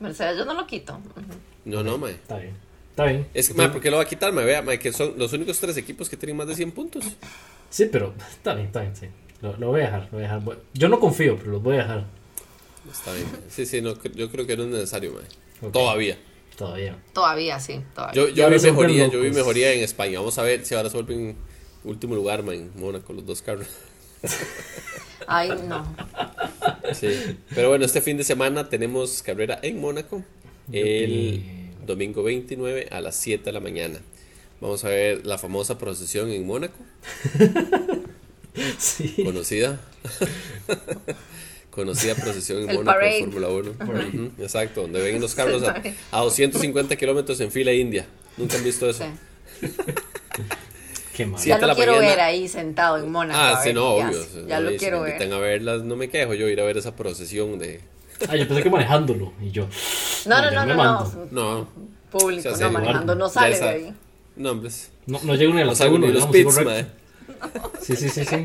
Mercedes 0.00 0.38
yo 0.38 0.44
no 0.46 0.54
lo 0.54 0.66
quito. 0.66 0.94
Ujú. 0.94 1.22
No, 1.66 1.82
no, 1.82 1.98
ma. 1.98 2.08
Está 2.10 2.38
bien. 2.38 2.54
Está 2.94 3.06
bien. 3.06 3.26
Es 3.34 3.48
que, 3.48 3.54
ma, 3.54 3.72
¿por 3.72 3.80
qué 3.80 3.90
lo 3.90 3.96
va 3.96 4.04
a 4.04 4.06
quitar, 4.06 4.32
ma? 4.32 4.42
Vea, 4.42 4.62
ma, 4.62 4.76
que 4.76 4.92
son 4.92 5.14
los 5.16 5.32
únicos 5.32 5.58
tres 5.58 5.76
equipos 5.76 6.08
que 6.08 6.16
tienen 6.16 6.36
más 6.36 6.46
de 6.46 6.54
100 6.54 6.70
puntos. 6.70 7.04
Sí, 7.68 7.86
pero 7.90 8.14
está 8.30 8.54
bien, 8.54 8.68
está 8.68 8.82
bien, 8.82 8.94
sí. 8.94 9.06
Lo, 9.42 9.56
lo 9.56 9.70
voy 9.70 9.80
a 9.80 9.86
dejar, 9.86 10.02
lo 10.04 10.10
voy 10.12 10.20
a 10.20 10.34
dejar. 10.34 10.58
Yo 10.74 10.88
no 10.88 11.00
confío, 11.00 11.36
pero 11.36 11.50
los 11.50 11.60
voy 11.60 11.74
a 11.74 11.78
dejar. 11.78 12.04
Está 12.88 13.12
bien, 13.12 13.26
ma. 13.32 13.38
Sí, 13.48 13.66
sí, 13.66 13.82
no, 13.82 14.00
yo 14.14 14.30
creo 14.30 14.46
que 14.46 14.56
no 14.56 14.62
es 14.62 14.68
necesario, 14.68 15.12
ma. 15.12 15.22
Ok. 15.66 15.72
Todavía. 15.72 16.16
Todavía. 16.56 16.96
Todavía, 17.12 17.58
sí, 17.58 17.80
todavía. 17.96 18.28
Yo, 18.32 18.48
vi 18.48 18.60
mejoría, 18.60 19.06
yo 19.08 19.18
vi 19.18 19.26
locos. 19.26 19.38
mejoría 19.38 19.72
en 19.72 19.82
España. 19.82 20.20
Vamos 20.20 20.38
a 20.38 20.44
ver 20.44 20.64
si 20.64 20.76
ahora 20.76 20.88
se 20.88 20.96
vuelven 20.96 21.34
último 21.82 22.14
lugar, 22.14 22.44
ma, 22.44 22.54
en 22.54 22.70
Mónaco, 22.76 23.12
los 23.12 23.26
dos 23.26 23.42
carros. 23.42 23.66
Ay, 25.26 25.50
no. 25.66 25.84
Sí. 26.92 27.38
Pero 27.56 27.70
bueno, 27.70 27.84
este 27.86 28.00
fin 28.00 28.16
de 28.16 28.22
semana 28.22 28.68
tenemos 28.68 29.20
carrera 29.24 29.58
en 29.62 29.80
Mónaco. 29.80 30.22
El 30.70 31.42
domingo 31.86 32.22
29 32.22 32.88
a 32.90 33.00
las 33.00 33.16
7 33.16 33.44
de 33.44 33.52
la 33.52 33.60
mañana. 33.60 34.00
Vamos 34.60 34.84
a 34.84 34.88
ver 34.88 35.26
la 35.26 35.36
famosa 35.38 35.78
procesión 35.78 36.30
en 36.30 36.46
Mónaco. 36.46 36.78
Sí. 38.78 39.16
Conocida. 39.24 39.80
Conocida 41.70 42.14
procesión 42.14 42.62
en 42.62 42.70
El 42.70 42.76
Mónaco 42.76 43.00
Fórmula 43.20 43.48
1. 43.48 43.70
Ujú, 43.70 44.30
exacto, 44.42 44.82
donde 44.82 45.02
ven 45.02 45.20
los 45.20 45.34
carros 45.34 45.60
a, 45.64 45.82
a 46.12 46.20
250 46.20 46.94
kilómetros 46.94 47.40
en 47.40 47.50
fila 47.50 47.72
india. 47.72 48.06
Nunca 48.36 48.56
han 48.56 48.62
visto 48.62 48.88
eso. 48.88 49.04
Sí. 49.60 49.66
Qué 51.16 51.26
mal. 51.26 51.40
Sí. 51.40 51.48
Ya 51.48 51.56
de 51.56 51.62
la 51.62 51.66
lo 51.68 51.74
quiero 51.74 51.92
mañana. 51.96 52.10
ver 52.10 52.20
ahí 52.20 52.46
sentado 52.46 52.98
en 52.98 53.10
Mónaco. 53.10 53.38
Ah, 53.40 53.60
sí, 53.62 53.72
no, 53.72 53.94
obvio. 53.94 54.20
hace. 54.20 54.42
o 54.42 54.46
Ya 54.46 54.60
lo 54.60 54.76
quiero 54.76 55.02
ver. 55.02 55.14
invitan 55.14 55.32
a 55.32 55.38
verlas, 55.38 55.82
no 55.82 55.96
me 55.96 56.08
quejo 56.08 56.34
yo 56.34 56.48
ir 56.48 56.60
a 56.60 56.64
ver 56.64 56.76
esa 56.78 56.94
procesión 56.94 57.58
de. 57.58 57.80
Ah, 58.28 58.36
yo 58.36 58.46
pensé 58.48 58.62
que 58.62 58.70
manejándolo. 58.70 59.32
Y 59.42 59.50
yo. 59.50 59.66
No, 60.26 60.42
no, 60.42 60.50
ya 60.50 60.64
no, 60.66 60.74
no, 60.74 60.82
mando. 60.82 61.28
no. 61.30 61.58
No, 61.58 61.68
Público, 62.10 62.48
no, 62.58 62.70
manejando, 62.70 63.14
no 63.16 63.28
sale 63.28 63.58
de 63.58 63.64
ahí. 63.68 63.94
no, 64.36 64.50
hombres. 64.52 64.90
No, 65.06 65.18
no 65.24 65.34
llego 65.34 65.52
ni 65.52 65.60
a 65.62 65.64
la 65.64 65.72
No 65.72 65.76
salgo 65.76 65.98
ni 65.98 66.06
segunda, 66.06 66.26
los 66.26 66.32
pits. 66.32 66.60
Sí, 67.82 67.96
sí, 67.96 68.08
sí, 68.08 68.24
sí. 68.24 68.44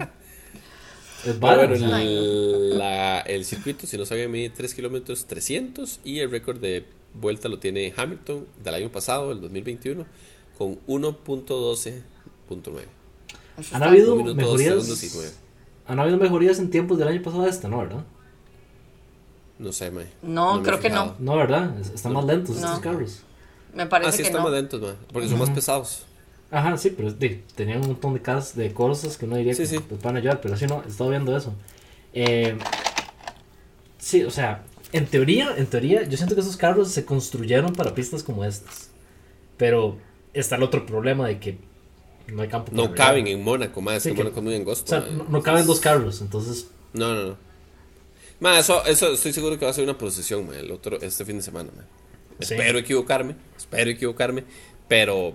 Es 1.26 1.40
bueno, 1.40 1.62
el, 1.76 2.78
la- 2.78 3.20
el 3.22 3.44
circuito, 3.46 3.86
si 3.86 3.98
no 3.98 4.06
sabía, 4.06 4.28
mide 4.30 4.50
3 4.50 4.74
kilómetros 4.74 5.26
300 5.26 6.00
y 6.04 6.20
el 6.20 6.32
récord 6.32 6.60
de 6.60 6.86
vuelta 7.14 7.50
lo 7.50 7.60
tiene 7.60 7.94
Hamilton 7.96 8.48
del 8.64 8.74
año 8.74 8.90
pasado, 8.90 9.32
el 9.34 9.42
2021, 9.42 10.06
con 10.58 10.80
1.12.9. 10.88 12.02
Eso 13.58 13.76
Han 13.76 13.84
habido 13.84 14.16
mejorías. 14.16 15.30
Han 15.88 16.00
habido 16.00 16.18
mejorías 16.18 16.60
en 16.60 16.70
tiempos 16.70 16.98
del 16.98 17.10
año 17.10 17.22
pasado 17.22 17.44
a 17.44 17.50
esta, 17.50 17.68
¿no, 17.68 17.80
verdad? 17.80 18.06
No 19.60 19.72
sé, 19.72 19.92
mae. 19.92 20.08
No, 20.24 20.64
creo 20.64 20.80
que 20.80 20.90
no. 20.90 21.16
No, 21.20 21.36
¿verdad? 21.36 21.78
Es- 21.80 21.90
Están 21.92 22.14
más 22.14 22.26
lentos 22.26 22.56
No. 22.58 22.66
estos 22.68 22.80
carros. 22.80 23.20
Me 23.74 23.84
Ah, 23.84 23.90
parece 23.90 24.12
sí, 24.14 24.18
que 24.18 24.24
están 24.30 24.42
no. 24.42 24.50
más 24.50 24.58
lentos, 24.58 24.82
mae, 24.82 24.94
porque 25.14 25.28
son 25.30 25.38
más 25.40 25.50
pesados. 25.52 26.04
Ajá, 26.52 26.76
sí, 26.78 26.90
pero 26.90 27.12
sí, 27.12 27.44
tenían 27.56 27.82
un 27.82 27.88
montón 27.90 28.14
de, 28.16 28.22
cas 28.24 28.56
de 28.56 28.74
cosas 28.74 29.18
que 29.18 29.26
uno 29.26 29.36
diría 29.36 29.54
Sí, 29.54 29.62
que 29.64 29.68
sí. 29.68 29.80
van 30.02 30.16
a 30.16 30.20
ayudar, 30.20 30.42
pero 30.42 30.58
sí 30.58 30.66
no, 30.66 30.82
he 30.84 30.88
estado 30.90 31.12
viendo 31.12 31.38
eso. 31.38 31.54
Eh, 32.14 32.58
sí, 33.98 34.24
o 34.24 34.32
sea, 34.32 34.64
en 34.92 35.06
teoría, 35.06 35.54
en 35.58 35.68
teoría, 35.68 36.04
yo 36.04 36.18
siento 36.18 36.34
que 36.36 36.42
esos 36.42 36.58
carros 36.58 36.90
se 36.92 37.06
construyeron 37.06 37.74
para 37.74 37.94
pistas 37.94 38.24
como 38.24 38.44
estas. 38.46 38.90
Pero 39.58 39.98
está 40.34 40.56
el 40.56 40.64
otro 40.64 40.86
problema 40.86 41.28
de 41.28 41.40
que 41.40 41.60
no 42.28 42.42
hay 42.42 42.48
campo 42.48 42.72
No 42.74 42.94
caben 42.96 43.28
en 43.28 43.44
Mónaco, 43.44 43.82
es 43.92 44.04
Sí, 44.04 44.10
que 44.10 44.16
que- 44.16 44.24
Mónaco 44.24 44.40
es 44.40 44.44
muy 44.46 44.54
O 44.56 44.58
angosto. 44.58 44.88
sea, 44.88 45.02
mae. 45.02 45.12
no, 45.12 45.26
no 45.30 45.42
caben 45.44 45.68
dos 45.68 45.80
carros, 45.80 46.22
entonces 46.22 46.68
No, 46.94 47.14
no, 47.14 47.24
no. 47.30 47.49
Ma, 48.40 48.60
eso, 48.60 48.86
eso 48.86 49.12
estoy 49.14 49.34
seguro 49.34 49.58
que 49.60 49.66
va 49.66 49.72
a 49.72 49.74
ser 49.74 49.84
una 49.84 49.98
procesión, 49.98 50.48
ma, 50.48 50.56
el 50.56 50.72
otro, 50.72 51.00
este 51.02 51.26
fin 51.26 51.38
de 51.38 51.44
semana, 51.44 51.70
ma. 51.76 51.84
Sí. 52.40 52.54
Espero 52.54 52.80
equivocarme, 52.80 53.36
espero 53.58 53.90
equivocarme, 53.92 54.46
pero 54.88 55.34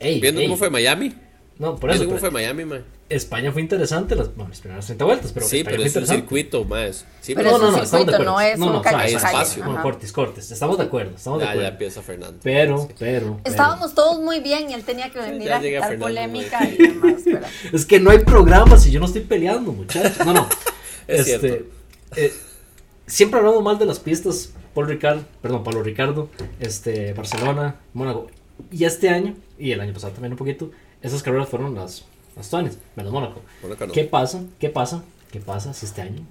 Ey, 0.00 0.20
viendo 0.20 0.40
ey, 0.40 0.46
cómo 0.48 0.56
fue 0.56 0.70
Miami, 0.70 1.14
No, 1.58 1.76
por 1.76 1.90
eso. 1.90 2.00
viendo 2.00 2.06
cómo 2.06 2.20
pero 2.20 2.20
fue 2.20 2.30
Miami, 2.32 2.64
ma. 2.64 2.80
España 3.08 3.52
fue 3.52 3.60
interesante 3.60 4.16
las, 4.16 4.34
bueno, 4.34 4.48
las 4.48 4.60
primeras 4.60 4.86
30 4.86 5.04
vueltas, 5.04 5.32
pero 5.32 5.46
sí, 5.46 5.58
España 5.58 5.76
pero 5.76 5.90
fue 5.90 6.02
es 6.02 6.08
un 6.08 6.14
circuito, 6.16 6.64
ma. 6.64 6.86
es- 6.86 7.04
Sí, 7.20 7.34
Pero 7.34 7.36
pero 7.36 7.48
es 7.50 7.54
un 7.54 7.68
estamos 7.68 7.80
de 7.82 7.86
circuito, 7.98 8.12
acuerdo. 8.14 8.32
no 8.32 8.40
es 8.40 8.58
un 8.58 8.64
suave, 8.64 8.82
calle- 8.82 9.14
espacio. 9.16 9.64
No, 9.66 9.82
cortes, 9.82 10.12
cortes. 10.12 10.50
Estamos 10.50 10.78
de 10.78 10.84
acuerdo, 10.84 11.12
estamos 11.16 11.38
de 11.38 11.44
ya, 11.44 11.46
ya 11.46 11.52
acuerdo. 11.52 11.70
empieza 11.72 12.02
Fernando. 12.02 12.38
Pero, 12.42 12.88
pero, 12.88 12.94
pero. 12.98 13.40
Estábamos 13.44 13.94
todos 13.94 14.18
muy 14.20 14.40
bien 14.40 14.68
y 14.70 14.74
él 14.74 14.82
tenía 14.82 15.10
que 15.10 15.18
venir 15.20 15.46
ya 15.46 15.58
a 15.58 15.60
quitar 15.60 15.80
Fernando, 15.90 16.06
polémica 16.06 16.64
y 16.68 16.76
demás. 16.76 17.20
pero- 17.24 17.40
Es 17.72 17.84
que 17.86 18.00
no 18.00 18.10
hay 18.10 18.18
programas 18.20 18.84
y 18.86 18.90
yo 18.90 18.98
no 18.98 19.06
estoy 19.06 19.22
peleando, 19.22 19.72
muchachos. 19.72 20.26
No, 20.26 20.32
no. 20.32 20.48
Es 21.06 21.28
este, 21.28 21.38
cierto. 21.48 21.81
Eh, 22.16 22.32
siempre 23.06 23.38
hablamos 23.40 23.62
mal 23.62 23.78
de 23.78 23.86
las 23.86 23.98
pistas. 23.98 24.50
Paul 24.74 24.88
Ricard, 24.88 25.20
perdón, 25.42 25.64
Pablo 25.64 25.82
Ricardo, 25.82 26.28
este, 26.58 27.12
Barcelona, 27.12 27.76
Mónaco. 27.92 28.28
Y 28.70 28.84
este 28.84 29.10
año, 29.10 29.34
y 29.58 29.72
el 29.72 29.80
año 29.80 29.92
pasado 29.92 30.12
también 30.14 30.32
un 30.32 30.38
poquito, 30.38 30.70
esas 31.02 31.22
carreras 31.22 31.48
fueron 31.48 31.74
las, 31.74 32.04
las 32.36 32.48
tuanes, 32.48 32.78
menos 32.96 33.12
Mónaco. 33.12 33.42
Mónaco 33.62 33.86
no. 33.86 33.92
¿Qué 33.92 34.04
pasa? 34.04 34.42
¿Qué 34.58 34.70
pasa? 34.70 35.04
¿Qué 35.30 35.40
pasa 35.40 35.74
si 35.74 35.84
este 35.86 36.00
año 36.02 36.24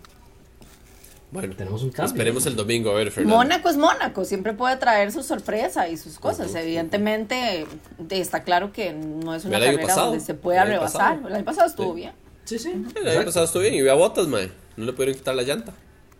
Bueno, 1.31 1.55
tenemos 1.55 1.81
un 1.83 1.91
cambio? 1.91 2.13
esperemos 2.13 2.45
el 2.45 2.55
domingo 2.55 2.91
a 2.91 2.93
ver, 2.95 3.11
Fernando. 3.11 3.37
Mónaco 3.37 3.69
es 3.69 3.77
Mónaco, 3.77 4.25
siempre 4.25 4.53
puede 4.53 4.75
traer 4.77 5.11
su 5.11 5.23
sorpresa 5.23 5.87
y 5.87 5.97
sus 5.97 6.19
cosas. 6.19 6.53
Evidentemente, 6.55 7.65
de- 7.99 8.19
está 8.19 8.43
claro 8.43 8.73
que 8.73 8.91
no 8.93 9.33
es 9.35 9.45
una 9.45 9.59
carrera 9.59 9.81
pasado, 9.81 10.07
donde 10.07 10.19
se 10.23 10.33
pueda 10.33 10.65
rebasar. 10.65 11.19
El 11.27 11.33
año 11.35 11.45
pasado 11.45 11.67
estuvo 11.67 11.91
Sí. 11.93 12.01
bien. 12.01 12.11
Sí, 12.51 12.59
sí. 12.59 12.69
El 12.69 12.75
año 12.75 12.85
exacto. 13.07 13.25
pasado 13.27 13.45
estuvo 13.45 13.61
bien 13.61 13.75
y 13.75 13.81
vi 13.81 13.87
a 13.87 13.93
botas, 13.93 14.27
ma. 14.27 14.39
No 14.75 14.83
le 14.83 14.91
pudieron 14.91 15.15
quitar 15.15 15.33
la 15.35 15.43
llanta. 15.43 15.73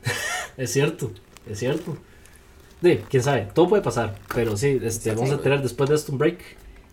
Es 0.58 0.72
cierto, 0.72 1.12
es 1.50 1.60
cierto. 1.60 1.98
Sí, 2.82 3.00
quién 3.10 3.22
sabe, 3.22 3.50
todo 3.54 3.68
puede 3.68 3.82
pasar. 3.82 4.16
Pero 4.34 4.56
sí, 4.56 4.80
este, 4.82 5.10
Sí, 5.10 5.16
vamos 5.16 5.28
sí, 5.28 5.36
a 5.36 5.42
tener 5.42 5.62
después 5.62 5.90
de 5.90 5.96
esto 5.98 6.14
un 6.14 6.18
break 6.18 6.40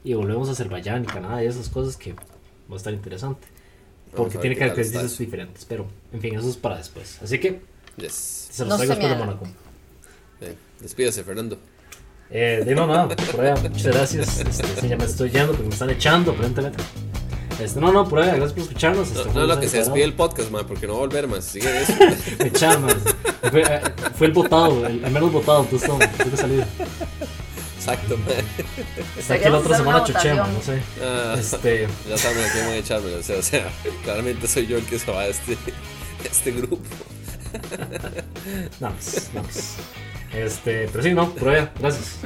y 0.02 0.14
volvemos 0.14 0.48
a 0.48 0.52
Azerbaiyán 0.52 1.04
y 1.04 1.06
Canadá 1.06 1.44
y 1.44 1.46
esas 1.46 1.68
cosas 1.68 1.96
que 1.96 2.14
va 2.14 2.74
a 2.74 2.76
estar 2.76 2.92
interesante. 2.92 3.46
Porque 4.14 4.38
tiene 4.38 4.56
características 4.56 5.16
diferentes. 5.18 5.64
Pero, 5.66 5.86
en 6.12 6.20
fin, 6.20 6.34
eso 6.36 6.48
es 6.48 6.56
para 6.56 6.78
después. 6.78 7.20
Así 7.22 7.38
que 7.38 7.60
Yes. 7.96 8.48
se 8.50 8.62
los 8.64 8.70
No 8.70 8.76
traigo 8.76 8.94
después 8.94 9.12
de 9.12 9.18
Mónaco. 9.18 9.46
Eh, 10.40 10.54
despídase, 10.80 11.22
Fernando. 11.22 11.58
Eh, 12.30 12.62
de 12.64 12.74
no, 12.74 12.86
nada, 12.88 13.08
por 13.08 13.40
allá, 13.44 13.54
muchas 13.68 13.86
gracias. 13.86 14.40
Este, 14.40 14.80
sí, 14.80 14.88
ya 14.88 14.96
me 14.96 15.04
estoy 15.04 15.30
yendo 15.30 15.48
porque 15.52 15.64
me 15.64 15.72
están 15.74 15.90
echando, 15.90 16.32
aparentemente. 16.32 16.82
Este, 17.58 17.80
no, 17.80 17.92
no, 17.92 18.08
por 18.08 18.20
allá, 18.20 18.36
gracias 18.36 18.52
por 18.52 18.62
escucharnos. 18.62 19.10
No, 19.10 19.20
Este, 19.20 19.34
no, 19.34 19.40
no, 19.46 19.54
que 19.54 19.60
mensaje 19.60 19.68
se 19.68 19.76
despide 19.78 20.04
el 20.04 20.14
podcast, 20.14 20.50
ma, 20.50 20.66
porque 20.66 20.86
no 20.86 20.92
va 20.94 20.98
a 20.98 21.02
volver, 21.02 21.26
ma. 21.26 21.40
Si 21.42 21.60
sigue 21.60 21.82
eso. 21.82 21.92
Me 22.38 22.46
echaron, 22.46 22.82
man. 22.86 23.00
fue, 23.50 23.62
eh, 23.62 23.80
fue 24.16 24.26
el 24.28 24.32
votado, 24.32 24.86
el, 24.86 25.04
el 25.04 25.10
menos 25.10 25.32
votado, 25.32 25.62
entonces 25.62 25.88
no, 25.88 25.98
tuve 25.98 26.30
que 26.30 26.36
salir. 26.36 26.64
Exacto, 27.76 28.16
ma. 28.18 28.24
Está 29.18 29.34
aquí 29.34 29.48
la 29.48 29.58
otra 29.58 29.76
semana 29.76 29.98
una 29.98 30.06
chochema, 30.06 30.46
no 30.46 30.62
sé. 30.62 30.80
Ah, 31.02 31.34
Este, 31.38 31.88
ya 32.08 32.16
saben 32.18 32.44
a 32.44 32.52
quién 32.52 32.64
van 32.66 32.74
a 32.74 32.76
echarme. 32.76 33.14
O 33.14 33.22
sea, 33.22 33.38
o 33.38 33.42
sea, 33.42 33.68
claramente 34.04 34.46
soy 34.46 34.66
yo 34.66 34.76
el 34.78 34.84
que 34.84 34.98
se 34.98 35.10
va 35.10 35.24
de 35.24 35.30
este, 35.30 35.58
este 36.24 36.52
grupo. 36.52 36.78
no, 38.80 38.90
pues, 38.92 39.30
no, 39.34 39.42
pues. 39.42 39.74
Este, 40.32 40.88
pero 40.92 41.02
sí, 41.02 41.14
no, 41.14 41.30
por 41.30 41.48
allá, 41.48 41.72
gracias. 41.80 42.18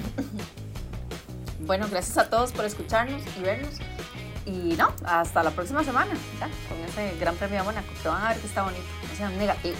Bueno, 1.60 1.86
gracias 1.90 2.18
a 2.18 2.28
todos 2.28 2.52
por 2.52 2.64
escucharnos 2.64 3.22
y 3.38 3.42
vernos. 3.42 3.74
Y 4.44 4.74
no, 4.76 4.92
hasta 5.04 5.42
la 5.42 5.50
próxima 5.52 5.84
semana, 5.84 6.12
ya, 6.40 6.48
con 6.68 6.78
ese 6.88 7.16
gran 7.18 7.36
premio 7.36 7.58
de 7.58 7.62
Mónaco, 7.64 7.88
que 8.02 8.08
van 8.08 8.24
a 8.24 8.28
ver 8.30 8.38
que 8.38 8.46
está 8.46 8.62
bonito, 8.62 8.82
no 9.08 9.16
sean 9.16 9.38
negativos. 9.38 9.78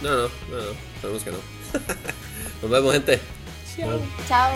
No, 0.00 0.10
no, 0.10 0.22
no, 0.22 0.56
no. 0.56 0.72
Sabemos 1.00 1.22
que 1.22 1.30
no. 1.30 1.38
Nos 2.62 2.70
vemos, 2.70 2.92
gente. 2.92 3.20
Bueno. 3.76 4.00
Chao. 4.28 4.52